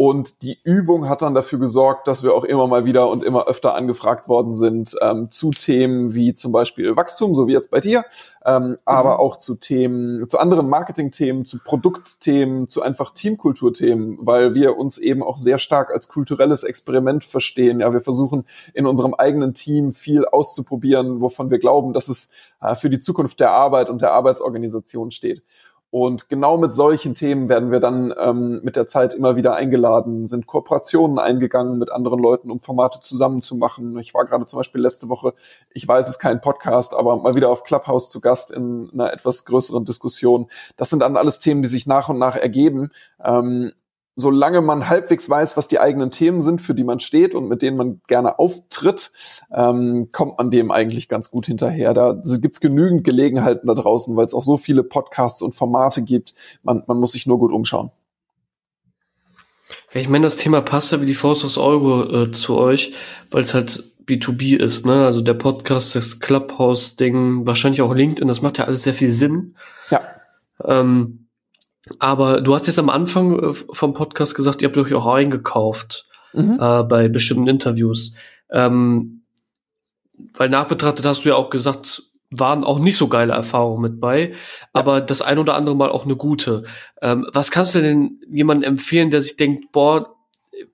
[0.00, 3.48] Und die Übung hat dann dafür gesorgt, dass wir auch immer mal wieder und immer
[3.48, 7.80] öfter angefragt worden sind ähm, zu Themen wie zum Beispiel Wachstum, so wie jetzt bei
[7.80, 8.04] dir,
[8.46, 8.76] ähm, mhm.
[8.84, 14.98] aber auch zu Themen, zu anderen Marketingthemen, zu Produktthemen, zu einfach Teamkulturthemen, weil wir uns
[14.98, 17.80] eben auch sehr stark als kulturelles Experiment verstehen.
[17.80, 22.30] Ja, wir versuchen in unserem eigenen Team viel auszuprobieren, wovon wir glauben, dass es
[22.60, 25.42] äh, für die Zukunft der Arbeit und der Arbeitsorganisation steht.
[25.90, 30.26] Und genau mit solchen Themen werden wir dann ähm, mit der Zeit immer wieder eingeladen,
[30.26, 33.98] sind Kooperationen eingegangen mit anderen Leuten, um Formate zusammenzumachen.
[33.98, 35.32] Ich war gerade zum Beispiel letzte Woche,
[35.70, 39.12] ich weiß, es ist kein Podcast, aber mal wieder auf Clubhouse zu Gast in einer
[39.14, 40.48] etwas größeren Diskussion.
[40.76, 42.90] Das sind dann alles Themen, die sich nach und nach ergeben.
[43.24, 43.72] Ähm,
[44.18, 47.62] solange man halbwegs weiß, was die eigenen Themen sind, für die man steht und mit
[47.62, 49.12] denen man gerne auftritt,
[49.54, 51.94] ähm, kommt man dem eigentlich ganz gut hinterher.
[51.94, 56.34] Da gibt's genügend Gelegenheiten da draußen, weil es auch so viele Podcasts und Formate gibt.
[56.64, 57.92] Man, man muss sich nur gut umschauen.
[59.94, 62.94] Ja, ich meine, das Thema passt ja wie die Faust aufs Auge äh, zu euch,
[63.30, 65.06] weil es halt B2B ist, ne?
[65.06, 69.54] Also der Podcast, das Clubhouse-Ding, wahrscheinlich auch LinkedIn, das macht ja alles sehr viel Sinn.
[69.90, 70.00] Ja.
[70.64, 71.27] Ähm,
[71.98, 76.06] aber du hast jetzt am Anfang äh, vom Podcast gesagt, ihr habt euch auch eingekauft
[76.32, 76.58] mhm.
[76.60, 78.12] äh, bei bestimmten Interviews.
[78.50, 79.22] Ähm,
[80.34, 84.32] weil nachbetrachtet hast du ja auch gesagt, waren auch nicht so geile Erfahrungen mit bei,
[84.72, 86.64] aber das ein oder andere Mal auch eine gute.
[87.00, 90.14] Ähm, was kannst du denn jemandem empfehlen, der sich denkt, boah,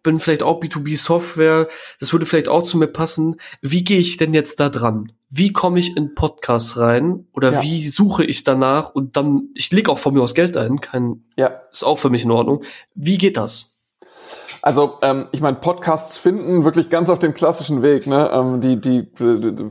[0.03, 1.68] bin vielleicht auch B2B-Software,
[2.00, 3.37] das würde vielleicht auch zu mir passen.
[3.61, 5.12] Wie gehe ich denn jetzt da dran?
[5.37, 7.27] Wie komme ich in Podcasts rein?
[7.33, 7.62] Oder ja.
[7.62, 8.90] wie suche ich danach?
[8.90, 11.62] Und dann, ich leg auch von mir aus Geld ein, kein, ja.
[11.73, 12.62] ist auch für mich in Ordnung.
[12.94, 13.73] Wie geht das?
[14.62, 18.30] Also ähm, ich meine, Podcasts finden wirklich ganz auf dem klassischen Weg, ne?
[18.32, 19.68] Ähm, die, die, die,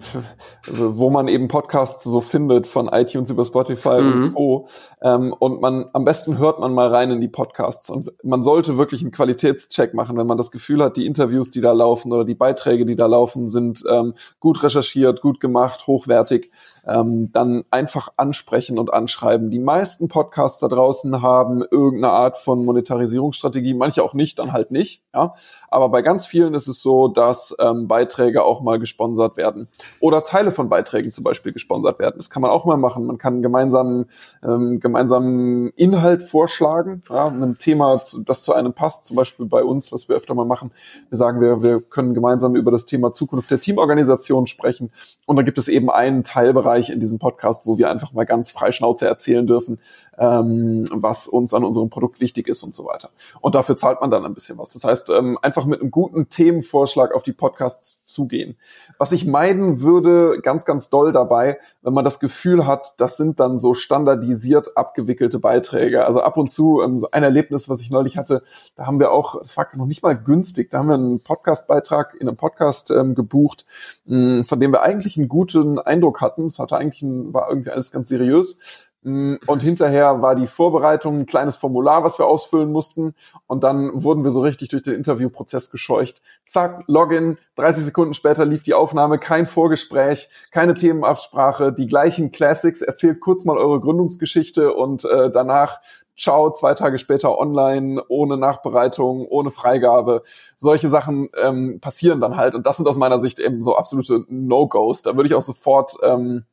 [0.67, 4.23] wo man eben Podcasts so findet, von iTunes über Spotify mhm.
[4.23, 4.67] und Co.
[5.01, 7.89] Ähm, und man am besten hört man mal rein in die Podcasts.
[7.89, 11.61] Und man sollte wirklich einen Qualitätscheck machen, wenn man das Gefühl hat, die Interviews, die
[11.61, 16.51] da laufen oder die Beiträge, die da laufen, sind ähm, gut recherchiert, gut gemacht, hochwertig
[16.85, 19.49] ähm, dann einfach ansprechen und anschreiben.
[19.49, 24.71] Die meisten Podcasts da draußen haben irgendeine Art von Monetarisierungsstrategie, manche auch nicht, dann halt
[24.71, 25.03] nicht.
[25.13, 25.33] Ja?
[25.69, 29.67] Aber bei ganz vielen ist es so, dass ähm, Beiträge auch mal gesponsert werden
[29.99, 32.15] oder Teile von Beiträgen zum Beispiel gesponsert werden.
[32.17, 33.05] Das kann man auch mal machen.
[33.05, 34.05] Man kann gemeinsam
[34.43, 39.05] ähm, gemeinsamen Inhalt vorschlagen, ja, einem Thema, das zu einem passt.
[39.05, 40.71] Zum Beispiel bei uns, was wir öfter mal machen.
[41.09, 44.91] Wir sagen, wir, wir können gemeinsam über das Thema Zukunft der Teamorganisation sprechen.
[45.25, 48.25] Und da gibt es eben einen Teilbereich Bereich in diesem Podcast, wo wir einfach mal
[48.25, 49.79] ganz freischnauze erzählen dürfen,
[50.17, 53.09] ähm, was uns an unserem Produkt wichtig ist und so weiter.
[53.41, 54.73] Und dafür zahlt man dann ein bisschen was.
[54.73, 58.57] Das heißt, ähm, einfach mit einem guten Themenvorschlag auf die Podcasts zugehen.
[58.97, 63.39] Was ich meiden würde, ganz, ganz doll dabei, wenn man das Gefühl hat, das sind
[63.39, 66.05] dann so standardisiert abgewickelte Beiträge.
[66.05, 68.41] Also ab und zu, ähm, so ein Erlebnis, was ich neulich hatte,
[68.75, 72.15] da haben wir auch, das war noch nicht mal günstig, da haben wir einen Podcastbeitrag
[72.19, 73.65] in einem Podcast ähm, gebucht,
[74.05, 76.47] mh, von dem wir eigentlich einen guten Eindruck hatten.
[76.47, 78.87] Es hatte eigentlich ein, war irgendwie alles ganz seriös.
[79.03, 83.13] Mm, und hinterher war die Vorbereitung ein kleines Formular, was wir ausfüllen mussten.
[83.47, 86.21] Und dann wurden wir so richtig durch den Interviewprozess gescheucht.
[86.45, 87.37] Zack, Login.
[87.55, 92.81] 30 Sekunden später lief die Aufnahme, kein Vorgespräch, keine Themenabsprache, die gleichen Classics.
[92.81, 95.79] Erzählt kurz mal eure Gründungsgeschichte und äh, danach
[96.17, 100.21] ciao, zwei Tage später online, ohne Nachbereitung, ohne Freigabe.
[100.55, 102.55] Solche Sachen ähm, passieren dann halt.
[102.55, 105.01] Und das sind aus meiner Sicht eben so absolute No-Gos.
[105.01, 106.45] Da würde ich auch sofort ähm,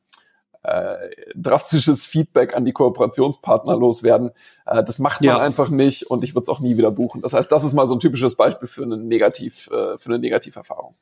[0.63, 4.31] äh, drastisches Feedback an die Kooperationspartner loswerden.
[4.65, 5.37] Äh, das macht man ja.
[5.39, 7.21] einfach nicht und ich würde es auch nie wieder buchen.
[7.21, 10.19] Das heißt, das ist mal so ein typisches Beispiel für eine Negativ, äh, für eine
[10.19, 10.95] Negativerfahrung.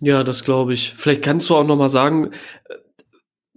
[0.00, 0.94] Ja, das glaube ich.
[0.94, 2.30] Vielleicht kannst du auch noch mal sagen,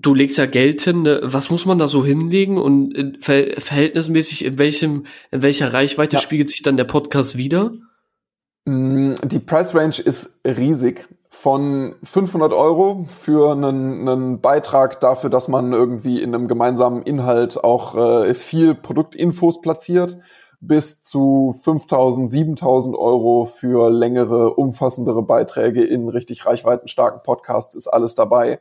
[0.02, 1.20] du legst ja Geld hin, ne?
[1.24, 6.18] was muss man da so hinlegen und in, ver verhältnismäßig in welchem, in welcher Reichweite
[6.18, 6.22] ja.
[6.22, 7.72] spiegelt sich dann der Podcast wieder?
[8.66, 11.08] Mm, die Price Range ist riesig.
[11.34, 17.64] Von 500 Euro für einen, einen Beitrag dafür, dass man irgendwie in einem gemeinsamen Inhalt
[17.64, 20.20] auch äh, viel Produktinfos platziert,
[20.60, 28.14] bis zu 5000, 7000 Euro für längere, umfassendere Beiträge in richtig reichweitenstarken Podcasts ist alles
[28.14, 28.60] dabei.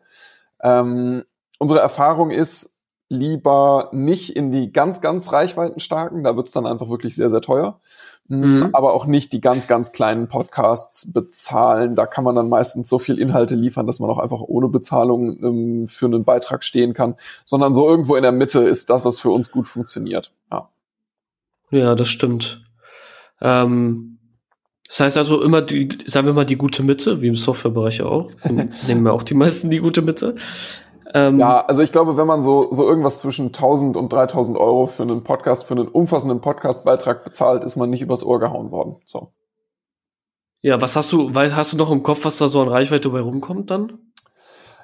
[0.63, 1.25] Ähm,
[1.59, 2.81] unsere Erfahrung ist,
[3.11, 7.81] lieber nicht in die ganz, ganz reichweitenstarken, da wird's dann einfach wirklich sehr, sehr teuer.
[8.31, 8.69] Mm, mhm.
[8.73, 11.97] Aber auch nicht die ganz, ganz kleinen Podcasts bezahlen.
[11.97, 15.43] Da kann man dann meistens so viel Inhalte liefern, dass man auch einfach ohne Bezahlung
[15.43, 17.17] ähm, für einen Beitrag stehen kann.
[17.45, 20.33] Sondern so irgendwo in der Mitte ist das, was für uns gut funktioniert.
[20.53, 20.69] Ja,
[21.73, 22.63] ja das stimmt.
[23.41, 24.19] Ähm,
[24.87, 28.31] das heißt also immer die, sagen wir mal, die gute Mitte, wie im Softwarebereich auch.
[28.87, 30.37] Nehmen wir auch die meisten die gute Mitte.
[31.13, 34.87] Ähm, ja, also ich glaube, wenn man so, so irgendwas zwischen 1000 und 3000 Euro
[34.87, 38.97] für einen Podcast, für einen umfassenden Podcastbeitrag bezahlt, ist man nicht übers Ohr gehauen worden.
[39.05, 39.33] So.
[40.63, 43.21] Ja, was hast du, hast du noch im Kopf, was da so an Reichweite bei
[43.21, 44.10] rumkommt dann?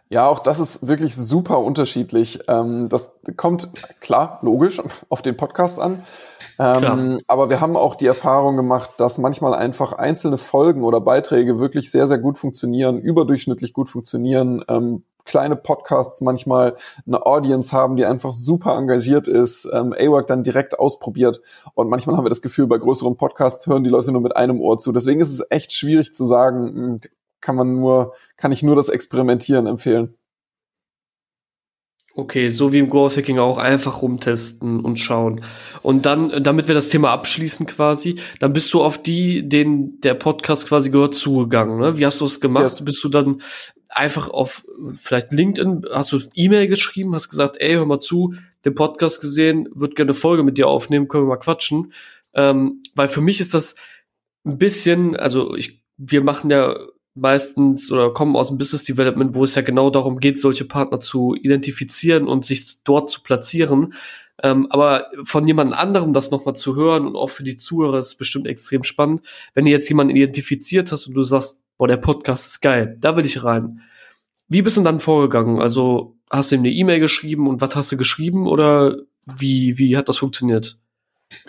[0.08, 2.40] Ja, auch das ist wirklich super unterschiedlich.
[2.46, 3.68] Ähm, das kommt
[4.00, 6.04] klar, logisch, auf den Podcast an.
[6.58, 11.58] Ähm, aber wir haben auch die Erfahrung gemacht, dass manchmal einfach einzelne Folgen oder Beiträge
[11.58, 14.64] wirklich sehr, sehr gut funktionieren, überdurchschnittlich gut funktionieren.
[14.68, 20.78] Ähm, kleine Podcasts manchmal eine Audience haben, die einfach super engagiert ist, A-Work dann direkt
[20.78, 21.42] ausprobiert.
[21.74, 24.60] Und manchmal haben wir das Gefühl, bei größeren Podcasts hören die Leute nur mit einem
[24.60, 24.92] Ohr zu.
[24.92, 27.00] Deswegen ist es echt schwierig zu sagen, hm,
[27.40, 30.16] kann man nur, kann ich nur das Experimentieren empfehlen.
[32.18, 35.42] Okay, so wie im Growth Hacking auch einfach rumtesten und schauen.
[35.82, 40.14] Und dann, damit wir das Thema abschließen quasi, dann bist du auf die, den der
[40.14, 41.78] Podcast quasi gehört, zugegangen.
[41.78, 41.98] Ne?
[41.98, 42.62] Wie hast du es gemacht?
[42.62, 42.84] Yes.
[42.86, 43.42] Bist du dann
[43.90, 48.74] einfach auf vielleicht LinkedIn, hast du E-Mail geschrieben, hast gesagt, ey, hör mal zu, den
[48.74, 51.92] Podcast gesehen, würde gerne eine Folge mit dir aufnehmen, können wir mal quatschen.
[52.32, 53.74] Ähm, weil für mich ist das
[54.46, 56.76] ein bisschen, also ich, wir machen ja
[57.16, 61.00] meistens oder kommen aus dem Business Development, wo es ja genau darum geht, solche Partner
[61.00, 63.94] zu identifizieren und sich dort zu platzieren.
[64.42, 68.16] Ähm, aber von jemand anderem das nochmal zu hören und auch für die Zuhörer ist
[68.16, 69.22] bestimmt extrem spannend.
[69.54, 73.16] Wenn du jetzt jemanden identifiziert hast und du sagst, boah, der Podcast ist geil, da
[73.16, 73.80] will ich rein.
[74.48, 75.60] Wie bist du dann vorgegangen?
[75.60, 79.96] Also hast du ihm eine E-Mail geschrieben und was hast du geschrieben oder wie, wie
[79.96, 80.78] hat das funktioniert?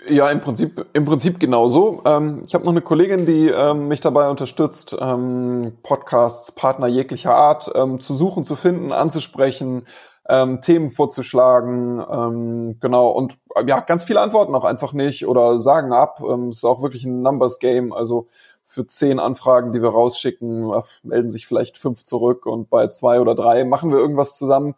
[0.08, 2.02] Ja, im Prinzip, im Prinzip genauso.
[2.04, 7.34] Ähm, ich habe noch eine Kollegin, die ähm, mich dabei unterstützt, ähm, Podcasts, Partner jeglicher
[7.34, 9.86] Art ähm, zu suchen, zu finden, anzusprechen,
[10.28, 13.10] ähm, Themen vorzuschlagen, ähm, genau.
[13.10, 16.20] Und äh, ja, ganz viele antworten auch einfach nicht oder sagen ab.
[16.48, 17.92] Es ist auch wirklich ein Numbers Game.
[17.92, 18.26] Also
[18.64, 20.72] für zehn Anfragen, die wir rausschicken,
[21.04, 24.74] melden sich vielleicht fünf zurück und bei zwei oder drei machen wir irgendwas zusammen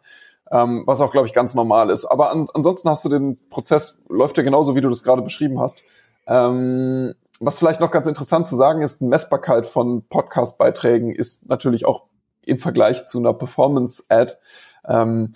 [0.51, 2.05] ähm, was auch, glaube ich, ganz normal ist.
[2.05, 5.59] Aber an, ansonsten hast du den Prozess, läuft ja genauso, wie du das gerade beschrieben
[5.59, 5.83] hast.
[6.27, 12.05] Ähm, was vielleicht noch ganz interessant zu sagen ist, Messbarkeit von Podcast-Beiträgen ist natürlich auch
[12.45, 14.33] im Vergleich zu einer Performance-Ad
[14.87, 15.33] ähm,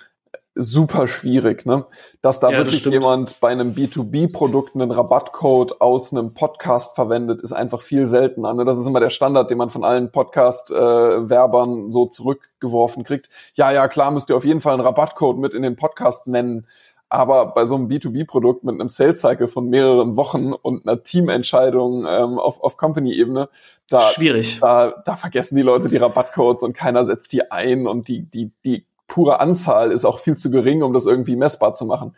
[0.56, 1.86] super schwierig, ne?
[2.22, 7.42] Dass da ja, wirklich das jemand bei einem B2B-Produkt einen Rabattcode aus einem Podcast verwendet,
[7.42, 8.54] ist einfach viel seltener.
[8.54, 8.64] Ne?
[8.64, 13.30] Das ist immer der Standard, den man von allen Podcast-Werbern äh, so zurückgeworfen kriegt.
[13.56, 16.66] Ja, ja, klar, müsst ihr auf jeden Fall einen Rabattcode mit in den Podcast nennen.
[17.08, 22.40] Aber bei so einem B2B-Produkt mit einem Sales-Cycle von mehreren Wochen und einer Teamentscheidung ähm,
[22.40, 23.50] auf, auf Company-Ebene,
[23.90, 24.60] da, Schwierig.
[24.60, 28.52] Da, da vergessen die Leute die Rabattcodes und keiner setzt die ein und die, die,
[28.66, 32.16] die pure Anzahl ist auch viel zu gering, um das irgendwie messbar zu machen.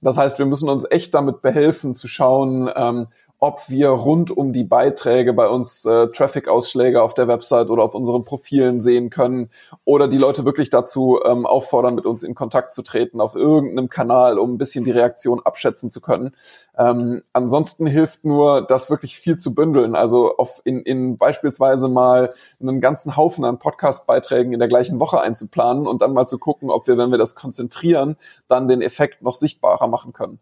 [0.00, 3.08] Das heißt, wir müssen uns echt damit behelfen, zu schauen, ähm,
[3.40, 7.94] ob wir rund um die Beiträge bei uns äh, Traffic-Ausschläge auf der Website oder auf
[7.94, 9.48] unseren Profilen sehen können
[9.84, 13.88] oder die Leute wirklich dazu ähm, auffordern, mit uns in Kontakt zu treten auf irgendeinem
[13.88, 16.36] Kanal, um ein bisschen die Reaktion abschätzen zu können.
[16.76, 22.34] Ähm, ansonsten hilft nur, das wirklich viel zu bündeln, also auf in, in beispielsweise mal
[22.60, 26.70] einen ganzen Haufen an Podcast-Beiträgen in der gleichen Woche einzuplanen und dann mal zu gucken,
[26.70, 28.16] ob wir, wenn wir das konzentrieren,
[28.48, 30.40] dann den Effekt noch sichtbarer machen können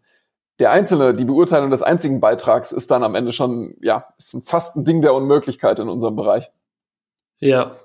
[0.59, 4.75] der einzelne, die Beurteilung des einzigen Beitrags ist dann am Ende schon, ja, ist fast
[4.75, 6.51] ein Ding der Unmöglichkeit in unserem Bereich.
[7.39, 7.75] Ja.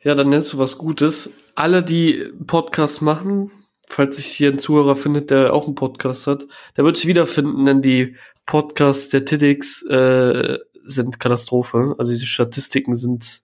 [0.00, 1.30] Ja, dann nennst du was Gutes.
[1.54, 3.50] Alle, die Podcasts machen,
[3.86, 7.66] falls sich hier ein Zuhörer findet, der auch einen Podcast hat, der wird sich wiederfinden,
[7.66, 11.94] denn die Podcasts der TEDx äh, sind Katastrophe.
[11.98, 13.42] Also die Statistiken sind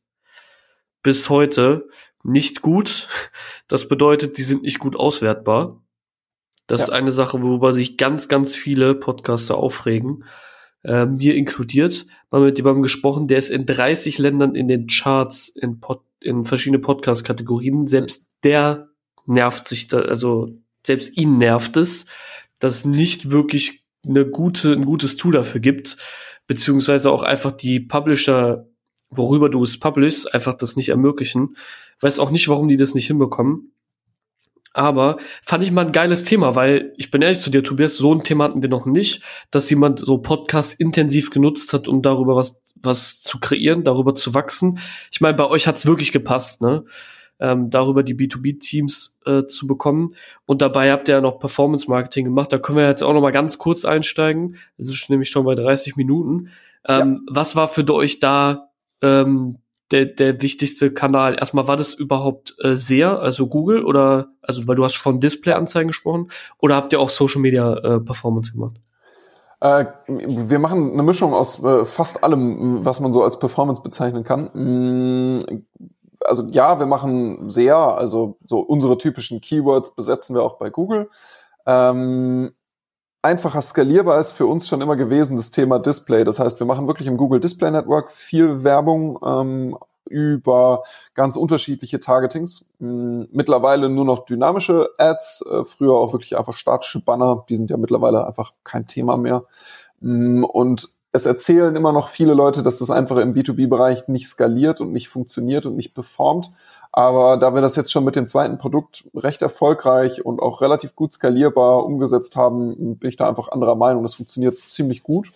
[1.02, 1.88] bis heute
[2.24, 3.08] nicht gut.
[3.68, 5.80] Das bedeutet, die sind nicht gut auswertbar.
[6.68, 6.85] Das ja.
[6.85, 10.24] ist eine Sache, worüber sich ganz, ganz viele Podcaster aufregen.
[10.85, 12.07] Äh, mir inkludiert.
[12.31, 16.44] Mal mit jemandem gesprochen, der ist in 30 Ländern in den Charts in, Pod, in
[16.44, 17.88] verschiedene Podcast-Kategorien.
[17.88, 18.90] Selbst der
[19.26, 20.54] nervt sich da, also
[20.87, 22.07] selbst ihn nervt es,
[22.61, 25.96] dass es nicht wirklich eine gute, ein gutes Tool dafür gibt,
[26.46, 28.68] beziehungsweise auch einfach die Publisher,
[29.11, 31.57] worüber du es publishst, einfach das nicht ermöglichen.
[32.00, 33.72] Weiß auch nicht, warum die das nicht hinbekommen.
[34.74, 38.14] Aber fand ich mal ein geiles Thema, weil ich bin ehrlich zu dir, Tobias, so
[38.14, 42.37] ein Thema hatten wir noch nicht, dass jemand so Podcasts intensiv genutzt hat, um darüber
[42.37, 44.78] was, was zu kreieren, darüber zu wachsen.
[45.11, 46.85] Ich meine, bei euch hat's wirklich gepasst, ne?
[47.40, 50.14] Ähm, darüber die B2B-Teams äh, zu bekommen.
[50.44, 52.52] Und dabei habt ihr ja noch Performance-Marketing gemacht.
[52.52, 54.57] Da können wir jetzt auch noch mal ganz kurz einsteigen.
[54.76, 56.48] Das ist nämlich schon bei 30 Minuten.
[56.85, 57.35] Ähm, ja.
[57.35, 58.70] Was war für euch da
[59.02, 59.59] ähm,
[59.90, 61.37] der, der wichtigste Kanal?
[61.38, 65.88] Erstmal, war das überhaupt äh, sehr, also Google oder, also weil du hast von Display-Anzeigen
[65.88, 68.81] gesprochen, oder habt ihr auch Social Media äh, Performance gemacht?
[69.61, 74.22] Äh, wir machen eine Mischung aus äh, fast allem, was man so als Performance bezeichnen
[74.22, 74.51] kann.
[74.55, 75.64] Mm,
[76.24, 81.11] also ja, wir machen sehr, also so unsere typischen Keywords besetzen wir auch bei Google.
[81.66, 82.53] Ähm,
[83.22, 86.24] einfacher skalierbar ist für uns schon immer gewesen das Thema Display.
[86.24, 89.76] Das heißt, wir machen wirklich im Google Display Network viel Werbung ähm,
[90.09, 90.83] über
[91.14, 92.68] ganz unterschiedliche Targetings.
[92.81, 97.44] Hm, mittlerweile nur noch dynamische Ads, äh, früher auch wirklich einfach statische Banner.
[97.48, 99.44] Die sind ja mittlerweile einfach kein Thema mehr.
[100.00, 104.81] Hm, und es erzählen immer noch viele Leute, dass das einfach im B2B-Bereich nicht skaliert
[104.81, 106.50] und nicht funktioniert und nicht performt.
[106.92, 110.96] Aber da wir das jetzt schon mit dem zweiten Produkt recht erfolgreich und auch relativ
[110.96, 114.03] gut skalierbar umgesetzt haben, bin ich da einfach anderer Meinung.
[114.03, 115.31] Das funktioniert ziemlich gut.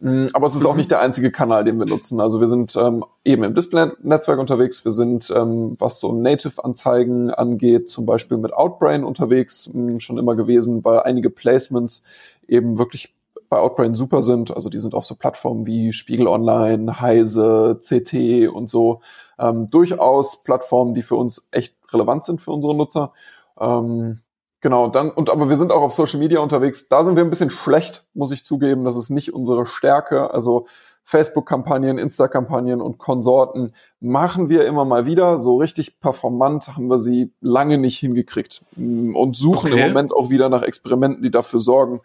[0.00, 0.78] Mm, aber es ist auch mhm.
[0.78, 2.20] nicht der einzige Kanal, den wir nutzen.
[2.20, 4.84] Also wir sind ähm, eben im Display-Netzwerk unterwegs.
[4.84, 10.18] Wir sind, ähm, was so Native-Anzeigen angeht, zum Beispiel mit Outbrain unterwegs, mh, mm, schon
[10.18, 12.04] immer gewesen, weil einige Placements
[12.48, 13.14] eben wirklich
[13.50, 14.54] bei Outbrain super sind.
[14.54, 19.00] Also die sind auf so Plattformen wie Spiegel Online, Heise, CT und so.
[19.38, 23.12] Ähm, durchaus Plattformen, die für uns echt relevant sind für unsere Nutzer.
[23.58, 24.20] Ähm,
[24.60, 26.88] genau, dann, und aber wir sind auch auf Social Media unterwegs.
[26.88, 28.84] Da sind wir ein bisschen schlecht, muss ich zugeben.
[28.84, 30.32] Das ist nicht unsere Stärke.
[30.32, 30.66] Also
[31.02, 35.38] Facebook-Kampagnen, Insta-Kampagnen und Konsorten machen wir immer mal wieder.
[35.38, 39.82] So richtig performant haben wir sie lange nicht hingekriegt und suchen okay.
[39.82, 42.00] im Moment auch wieder nach Experimenten, die dafür sorgen,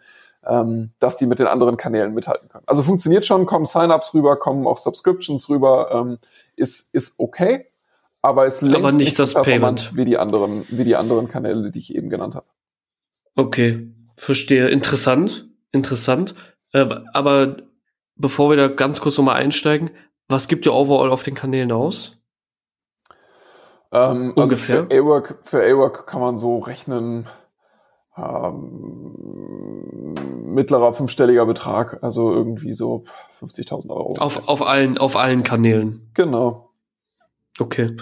[0.48, 2.64] ähm, dass die mit den anderen Kanälen mithalten können.
[2.66, 6.18] Also funktioniert schon, kommen Sign-ups rüber, kommen auch Subscriptions rüber, ähm,
[6.56, 7.66] ist, ist okay,
[8.22, 11.70] aber ist längst aber nicht, nicht das Payment wie die anderen, wie die anderen Kanäle,
[11.70, 12.46] die ich eben genannt habe.
[13.34, 14.68] Okay, verstehe.
[14.68, 16.34] Interessant, interessant.
[16.72, 17.58] Äh, aber
[18.16, 19.90] bevor wir da ganz kurz nochmal einsteigen,
[20.28, 22.20] was gibt ihr overall auf den Kanälen aus?
[23.92, 24.86] Ähm, also Ungefähr.
[24.90, 27.26] Also für A-Work kann man so rechnen,
[28.16, 33.04] ähm, mittlerer fünfstelliger Betrag, also irgendwie so
[33.40, 34.14] 50.000 Euro.
[34.18, 36.10] Auf, auf, allen, auf allen Kanälen.
[36.14, 36.70] Genau.
[37.58, 37.96] Okay.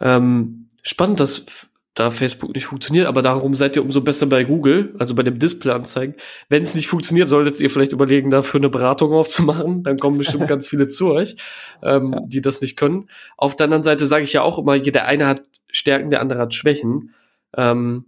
[0.00, 4.94] Ähm, spannend, dass da Facebook nicht funktioniert, aber darum seid ihr umso besser bei Google,
[4.98, 6.14] also bei dem Display-Anzeigen.
[6.50, 9.82] Wenn es nicht funktioniert, solltet ihr vielleicht überlegen, dafür eine Beratung aufzumachen.
[9.82, 11.36] Dann kommen bestimmt ganz viele zu euch,
[11.82, 12.20] ähm, ja.
[12.26, 13.08] die das nicht können.
[13.38, 16.38] Auf der anderen Seite sage ich ja auch immer, der eine hat Stärken, der andere
[16.38, 17.14] hat Schwächen.
[17.56, 18.04] Ähm,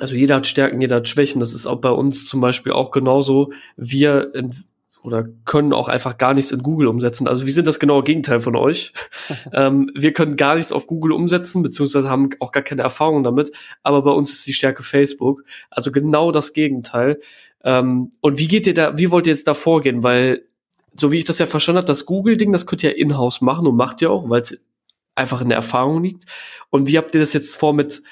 [0.00, 1.40] also jeder hat Stärken, jeder hat Schwächen.
[1.40, 3.52] Das ist auch bei uns zum Beispiel auch genauso.
[3.76, 4.32] Wir
[5.02, 7.28] oder können auch einfach gar nichts in Google umsetzen.
[7.28, 8.92] Also wir sind das genaue Gegenteil von euch.
[9.52, 13.52] ähm, wir können gar nichts auf Google umsetzen, beziehungsweise haben auch gar keine Erfahrung damit.
[13.82, 15.44] Aber bei uns ist die Stärke Facebook.
[15.70, 17.20] Also genau das Gegenteil.
[17.64, 20.02] Ähm, und wie geht ihr da, wie wollt ihr jetzt da vorgehen?
[20.02, 20.42] Weil,
[20.94, 23.66] so wie ich das ja verstanden habe, das Google-Ding, das könnt ihr ja in-house machen
[23.66, 24.60] und macht ihr auch, weil es
[25.14, 26.24] einfach in der Erfahrung liegt.
[26.70, 28.02] Und wie habt ihr das jetzt vor mit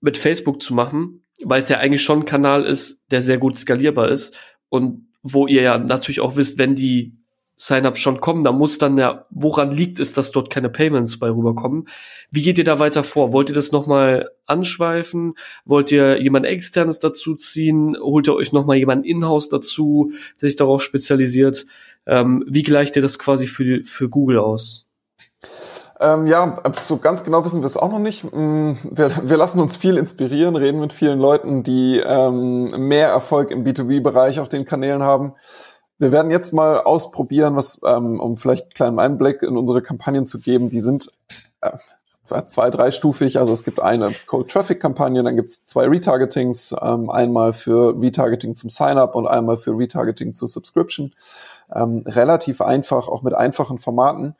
[0.00, 3.58] mit Facebook zu machen, weil es ja eigentlich schon ein Kanal ist, der sehr gut
[3.58, 4.36] skalierbar ist
[4.68, 7.18] und wo ihr ja natürlich auch wisst, wenn die
[7.60, 11.28] Sign-ups schon kommen, da muss dann ja, woran liegt es, dass dort keine Payments bei
[11.28, 11.88] rüberkommen?
[12.30, 13.32] Wie geht ihr da weiter vor?
[13.32, 15.34] Wollt ihr das nochmal anschweifen?
[15.64, 17.96] Wollt ihr jemand externes dazu ziehen?
[18.00, 21.66] Holt ihr euch nochmal jemand in-house dazu, der sich darauf spezialisiert?
[22.06, 24.86] Ähm, wie gleicht ihr das quasi für, für Google aus?
[26.00, 28.24] Ähm, ja, so ganz genau wissen wir es auch noch nicht.
[28.24, 33.50] Mm, wir, wir lassen uns viel inspirieren, reden mit vielen Leuten, die ähm, mehr Erfolg
[33.50, 35.34] im B2B-Bereich auf den Kanälen haben.
[35.98, 40.24] Wir werden jetzt mal ausprobieren, was, ähm, um vielleicht einen kleinen Einblick in unsere Kampagnen
[40.24, 40.70] zu geben.
[40.70, 41.10] Die sind
[41.60, 41.72] äh,
[42.46, 43.38] zwei, dreistufig.
[43.38, 48.00] Also es gibt eine Cold Traffic Kampagne, dann gibt es zwei Retargetings, ähm, einmal für
[48.00, 51.12] Retargeting zum Sign-up und einmal für Retargeting zur Subscription.
[51.74, 54.36] Ähm, relativ einfach, auch mit einfachen Formaten.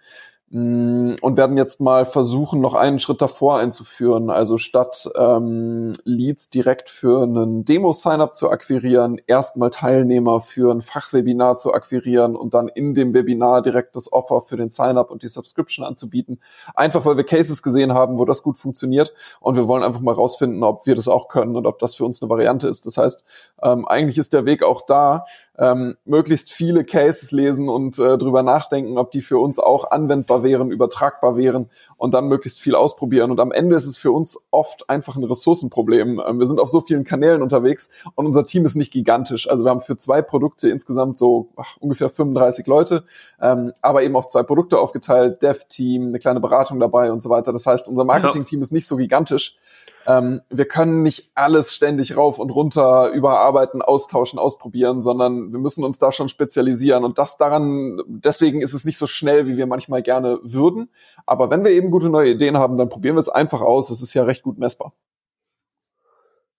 [0.51, 4.31] Mm, und werden jetzt mal versuchen, noch einen Schritt davor einzuführen.
[4.31, 11.57] Also statt ähm, Leads direkt für einen Demo-Sign-up zu akquirieren, erstmal Teilnehmer für ein Fachwebinar
[11.57, 15.29] zu akquirieren und dann in dem Webinar direkt das Offer für den Sign-up und die
[15.29, 16.41] Subscription anzubieten.
[16.75, 20.15] Einfach weil wir Cases gesehen haben, wo das gut funktioniert und wir wollen einfach mal
[20.15, 22.87] rausfinden, ob wir das auch können und ob das für uns eine Variante ist.
[22.87, 23.23] Das heißt,
[23.63, 25.27] ähm, eigentlich ist der Weg auch da,
[25.59, 30.43] ähm, möglichst viele Cases lesen und äh, drüber nachdenken, ob die für uns auch anwendbar
[30.43, 33.33] wären, übertragbar wären und dann möglichst viel ausprobieren.
[33.33, 36.23] Und am Ende ist es für uns oft einfach ein Ressourcenproblem.
[36.25, 39.51] Ähm, wir sind auf so vielen Kanälen unterwegs und unser Team ist nicht gigantisch.
[39.51, 43.05] Also wir haben für zwei Produkte insgesamt so ach, ungefähr 35 Leute,
[43.41, 47.53] ähm, aber eben auf zwei Produkte aufgeteilt, Dev-Team, eine kleine Beratung dabei und so weiter.
[47.53, 49.59] Das heißt, unser Marketing-Team ist nicht so gigantisch.
[50.07, 55.85] Ähm, wir können nicht alles ständig rauf und runter überarbeiten, austauschen, ausprobieren, sondern wir müssen
[55.85, 57.05] uns da schon spezialisieren.
[57.05, 60.91] Und das daran, deswegen ist es nicht so schnell, wie wir manchmal gerne würden.
[61.27, 63.91] Aber wenn wir eben gute neue Ideen haben, dann probieren wir es einfach aus.
[63.91, 64.93] Es ist ja recht gut messbar.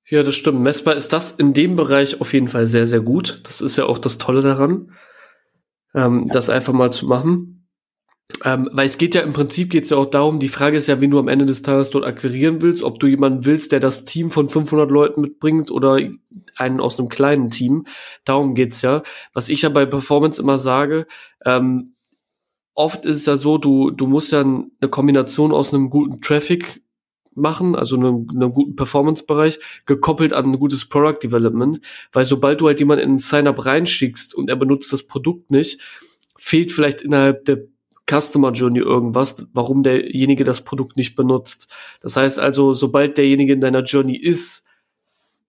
[0.09, 0.61] Ja, das stimmt.
[0.61, 3.41] Messbar ist das in dem Bereich auf jeden Fall sehr, sehr gut.
[3.45, 4.91] Das ist ja auch das Tolle daran,
[5.93, 6.33] ähm, ja.
[6.33, 7.58] das einfach mal zu machen.
[8.43, 10.87] Ähm, weil es geht ja im Prinzip geht es ja auch darum, die Frage ist
[10.87, 13.79] ja, wen du am Ende des Tages dort akquirieren willst, ob du jemanden willst, der
[13.79, 15.99] das Team von 500 Leuten mitbringt oder
[16.55, 17.85] einen aus einem kleinen Team.
[18.23, 19.03] Darum geht's ja.
[19.33, 21.05] Was ich ja bei Performance immer sage,
[21.45, 21.95] ähm,
[22.75, 26.81] oft ist es ja so, du, du musst ja eine Kombination aus einem guten Traffic
[27.35, 31.81] machen, also einem, einem guten Performance-Bereich, gekoppelt an ein gutes Product Development,
[32.13, 35.81] weil sobald du halt jemanden in ein Sign-up reinschickst und er benutzt das Produkt nicht,
[36.37, 37.65] fehlt vielleicht innerhalb der
[38.09, 41.71] Customer Journey irgendwas, warum derjenige das Produkt nicht benutzt.
[42.01, 44.65] Das heißt also, sobald derjenige in deiner Journey ist,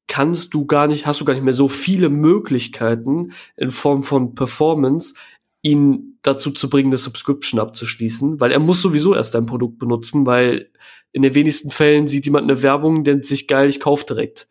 [0.06, 4.34] kannst du gar nicht, hast du gar nicht mehr so viele Möglichkeiten in Form von
[4.34, 5.14] Performance,
[5.62, 10.26] ihn dazu zu bringen, eine Subscription abzuschließen, weil er muss sowieso erst dein Produkt benutzen,
[10.26, 10.70] weil
[11.12, 14.48] in den wenigsten Fällen sieht jemand eine Werbung, denkt sich geil, ich kauf direkt.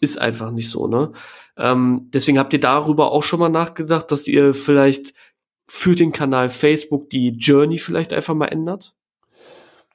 [0.00, 1.12] Ist einfach nicht so, ne?
[1.56, 5.12] Ähm, deswegen habt ihr darüber auch schon mal nachgedacht, dass ihr vielleicht
[5.74, 8.94] für den Kanal Facebook die Journey vielleicht einfach mal ändert?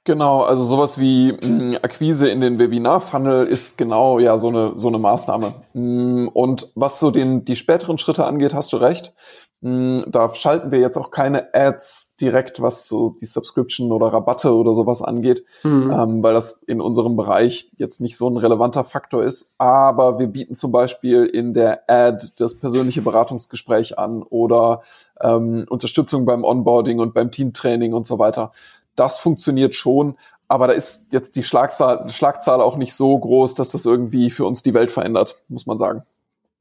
[0.05, 4.73] Genau, also sowas wie mh, mm, Akquise in den Webinar-Funnel ist genau ja so eine
[4.75, 5.53] so eine Maßnahme.
[5.73, 9.13] Mm, und was so den die späteren Schritte angeht, hast du recht.
[9.61, 14.53] Mm, da schalten wir jetzt auch keine Ads direkt, was so die Subscription oder Rabatte
[14.53, 15.91] oder sowas angeht, mhm.
[15.91, 19.55] ähm, weil das in unserem Bereich jetzt nicht so ein relevanter Faktor ist.
[19.57, 24.83] Aber wir bieten zum Beispiel in der Ad das persönliche Beratungsgespräch an oder
[25.19, 28.51] ähm, Unterstützung beim Onboarding und beim Teamtraining und so weiter.
[28.95, 33.69] Das funktioniert schon, aber da ist jetzt die Schlagzahl, Schlagzahl auch nicht so groß, dass
[33.69, 36.03] das irgendwie für uns die Welt verändert, muss man sagen.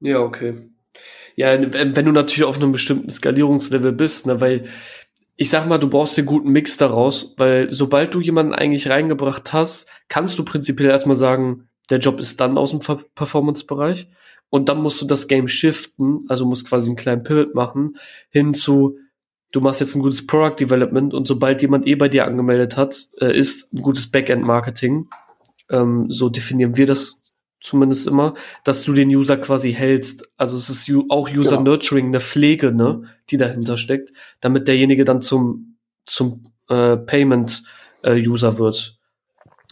[0.01, 0.71] Ja, okay.
[1.37, 4.65] Ja, wenn du natürlich auf einem bestimmten Skalierungslevel bist, ne, weil
[5.37, 9.53] ich sag mal, du brauchst den guten Mix daraus, weil sobald du jemanden eigentlich reingebracht
[9.53, 12.81] hast, kannst du prinzipiell erstmal sagen, der Job ist dann aus dem
[13.15, 14.09] Performance-Bereich
[14.49, 17.99] und dann musst du das Game shiften, also musst quasi einen kleinen Pivot machen,
[18.31, 18.97] hin zu,
[19.53, 23.09] du machst jetzt ein gutes Product Development und sobald jemand eh bei dir angemeldet hat,
[23.21, 25.09] äh, ist ein gutes Backend-Marketing.
[25.71, 27.21] Ähm, so definieren wir das
[27.61, 28.35] zumindest immer,
[28.65, 30.31] dass du den User quasi hältst.
[30.37, 31.71] Also es ist auch User genau.
[31.71, 35.77] Nurturing, eine Pflege, ne, die dahinter steckt, damit derjenige dann zum
[36.07, 37.65] zum äh, Payment
[38.03, 38.96] äh, User wird.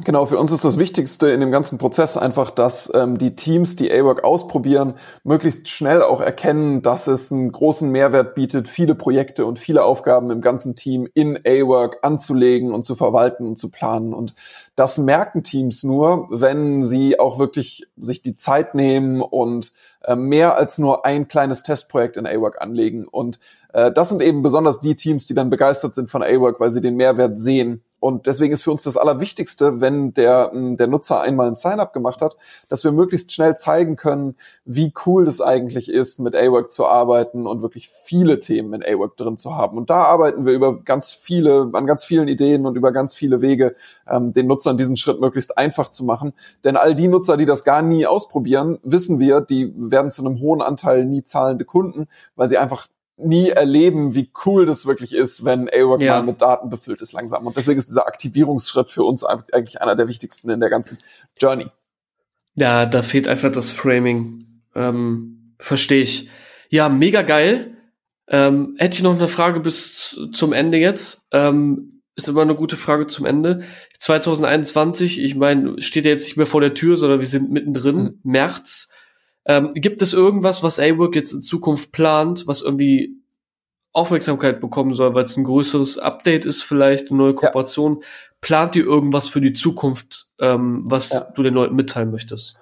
[0.03, 3.77] Genau, für uns ist das Wichtigste in dem ganzen Prozess einfach, dass ähm, die Teams,
[3.77, 9.47] die A-Work ausprobieren, möglichst schnell auch erkennen, dass es einen großen Mehrwert bietet, viele Projekte
[9.47, 14.15] und viele Aufgaben im ganzen Team in A-Work anzulegen und zu verwalten und zu planen.
[14.15, 14.35] Und
[14.75, 19.73] das merken Teams nur, wenn sie auch wirklich sich die Zeit nehmen und
[20.03, 23.07] äh, mehr als nur ein kleines Testprojekt in A-Work anlegen.
[23.07, 23.39] Und
[23.75, 26.81] äh, das sind eben besonders die Teams, die dann begeistert sind von A-Work, weil sie
[26.81, 31.49] den Mehrwert sehen Und deswegen ist für uns das Allerwichtigste, wenn der, der Nutzer einmal
[31.49, 32.37] ein Sign-up gemacht hat,
[32.69, 37.47] dass wir möglichst schnell zeigen können, wie cool das eigentlich ist, mit AWORK zu arbeiten
[37.47, 39.77] und wirklich viele Themen in AWORK drin zu haben.
[39.79, 43.41] Und da arbeiten wir über ganz viele, an ganz vielen Ideen und über ganz viele
[43.41, 43.75] Wege,
[44.07, 46.35] ähm, den Nutzern diesen Schritt möglichst einfach zu machen.
[46.63, 50.39] Denn all die Nutzer, die das gar nie ausprobieren, wissen wir, die werden zu einem
[50.41, 52.07] hohen Anteil nie zahlende Kunden,
[52.37, 52.87] weil sie einfach
[53.17, 56.17] nie erleben, wie cool das wirklich ist, wenn AWORK ja.
[56.17, 57.47] mal mit Daten befüllt ist langsam.
[57.47, 60.99] Und deswegen ist dieser Aktivierungsschritt für uns eigentlich einer der wichtigsten in der ganzen
[61.39, 61.69] Journey.
[62.57, 64.63] Ja, da fehlt einfach das Framing.
[64.75, 66.29] Ähm, Verstehe ich.
[66.69, 67.77] Ja, mega geil.
[68.29, 71.29] Ähm, hätte ich noch eine Frage bis zum Ende jetzt.
[71.33, 73.63] Ähm, ist immer eine gute Frage zum Ende.
[73.99, 77.97] 2021, ich meine, steht ja jetzt nicht mehr vor der Tür, sondern wir sind mittendrin,
[77.97, 78.19] mhm.
[78.23, 78.89] März.
[79.47, 83.17] Ähm, gibt es irgendwas, was A-Work jetzt in Zukunft plant, was irgendwie
[83.93, 87.99] Aufmerksamkeit bekommen soll, weil es ein größeres Update ist, vielleicht eine neue Kooperation?
[88.01, 88.07] Ja.
[88.41, 91.21] Plant ihr irgendwas für die Zukunft, ähm, was ja.
[91.35, 92.59] du den Leuten mitteilen möchtest?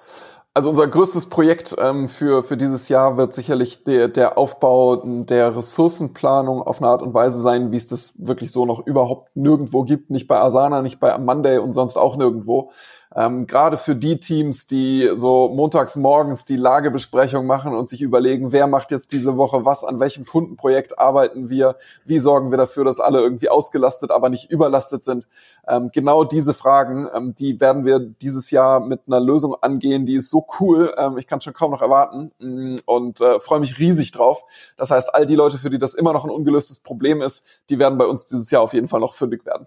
[0.54, 5.56] Also unser größtes Projekt ähm, für, für dieses Jahr wird sicherlich der, der Aufbau der
[5.56, 9.82] Ressourcenplanung auf eine Art und Weise sein, wie es das wirklich so noch überhaupt nirgendwo
[9.82, 10.10] gibt.
[10.10, 12.70] Nicht bei Asana, nicht bei Monday und sonst auch nirgendwo.
[13.14, 18.52] Ähm, Gerade für die Teams, die so montags morgens die Lagebesprechung machen und sich überlegen,
[18.52, 22.84] wer macht jetzt diese Woche was, an welchem Kundenprojekt arbeiten wir, wie sorgen wir dafür,
[22.84, 25.26] dass alle irgendwie ausgelastet, aber nicht überlastet sind.
[25.68, 30.14] Ähm, genau diese Fragen, ähm, die werden wir dieses Jahr mit einer Lösung angehen, die
[30.14, 33.78] ist so cool, ähm, ich kann schon kaum noch erwarten mm, und äh, freue mich
[33.78, 34.44] riesig drauf.
[34.76, 37.78] Das heißt, all die Leute, für die das immer noch ein ungelöstes Problem ist, die
[37.78, 39.66] werden bei uns dieses Jahr auf jeden Fall noch fündig werden.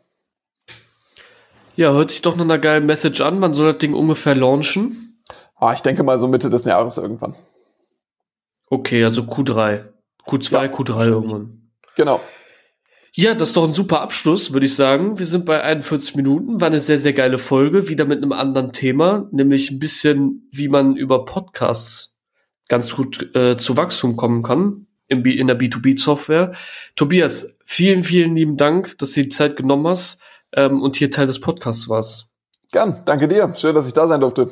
[1.76, 3.42] Ja, hört sich doch nach einer geilen Message an.
[3.42, 5.22] Wann soll das Ding ungefähr launchen?
[5.58, 7.36] Ah, ich denke mal so Mitte des Jahres irgendwann.
[8.68, 9.84] Okay, also Q3.
[10.26, 11.72] Q2, ja, Q3 irgendwann.
[11.96, 12.20] Genau.
[13.14, 15.20] Ja, das ist doch ein super Abschluss, würde ich sagen.
[15.20, 18.74] Wir sind bei 41 Minuten, war eine sehr, sehr geile Folge, wieder mit einem anderen
[18.74, 22.18] Thema, nämlich ein bisschen, wie man über Podcasts
[22.68, 26.54] ganz gut äh, zu Wachstum kommen kann in, in der B2B-Software.
[26.96, 30.22] Tobias, vielen, vielen lieben Dank, dass du die Zeit genommen hast
[30.56, 32.32] ähm, und hier Teil des Podcasts warst.
[32.72, 33.53] Gern, danke dir.
[33.56, 34.51] Schön, dass ich da sein durfte.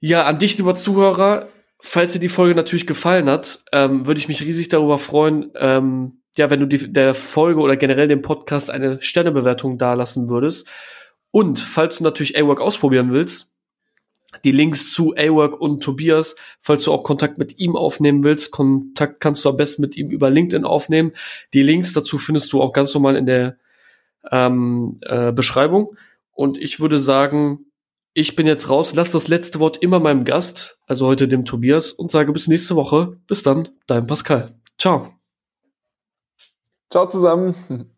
[0.00, 1.48] Ja, an dich, lieber Zuhörer,
[1.80, 6.22] falls dir die Folge natürlich gefallen hat, ähm, würde ich mich riesig darüber freuen, ähm,
[6.36, 10.68] ja, wenn du die, der Folge oder generell dem Podcast eine Sternebewertung dalassen würdest.
[11.30, 13.54] Und falls du natürlich A-Work ausprobieren willst,
[14.44, 19.20] die Links zu A-Work und Tobias, falls du auch Kontakt mit ihm aufnehmen willst, Kontakt
[19.20, 21.12] kannst du am besten mit ihm über LinkedIn aufnehmen.
[21.52, 23.58] Die Links dazu findest du auch ganz normal in der
[24.30, 25.96] ähm, äh, Beschreibung.
[26.32, 27.66] Und ich würde sagen,
[28.14, 31.92] ich bin jetzt raus, lass das letzte Wort immer meinem Gast, also heute dem Tobias,
[31.92, 33.16] und sage bis nächste Woche.
[33.26, 34.54] Bis dann, dein Pascal.
[34.78, 35.14] Ciao.
[36.90, 37.54] Ciao zusammen.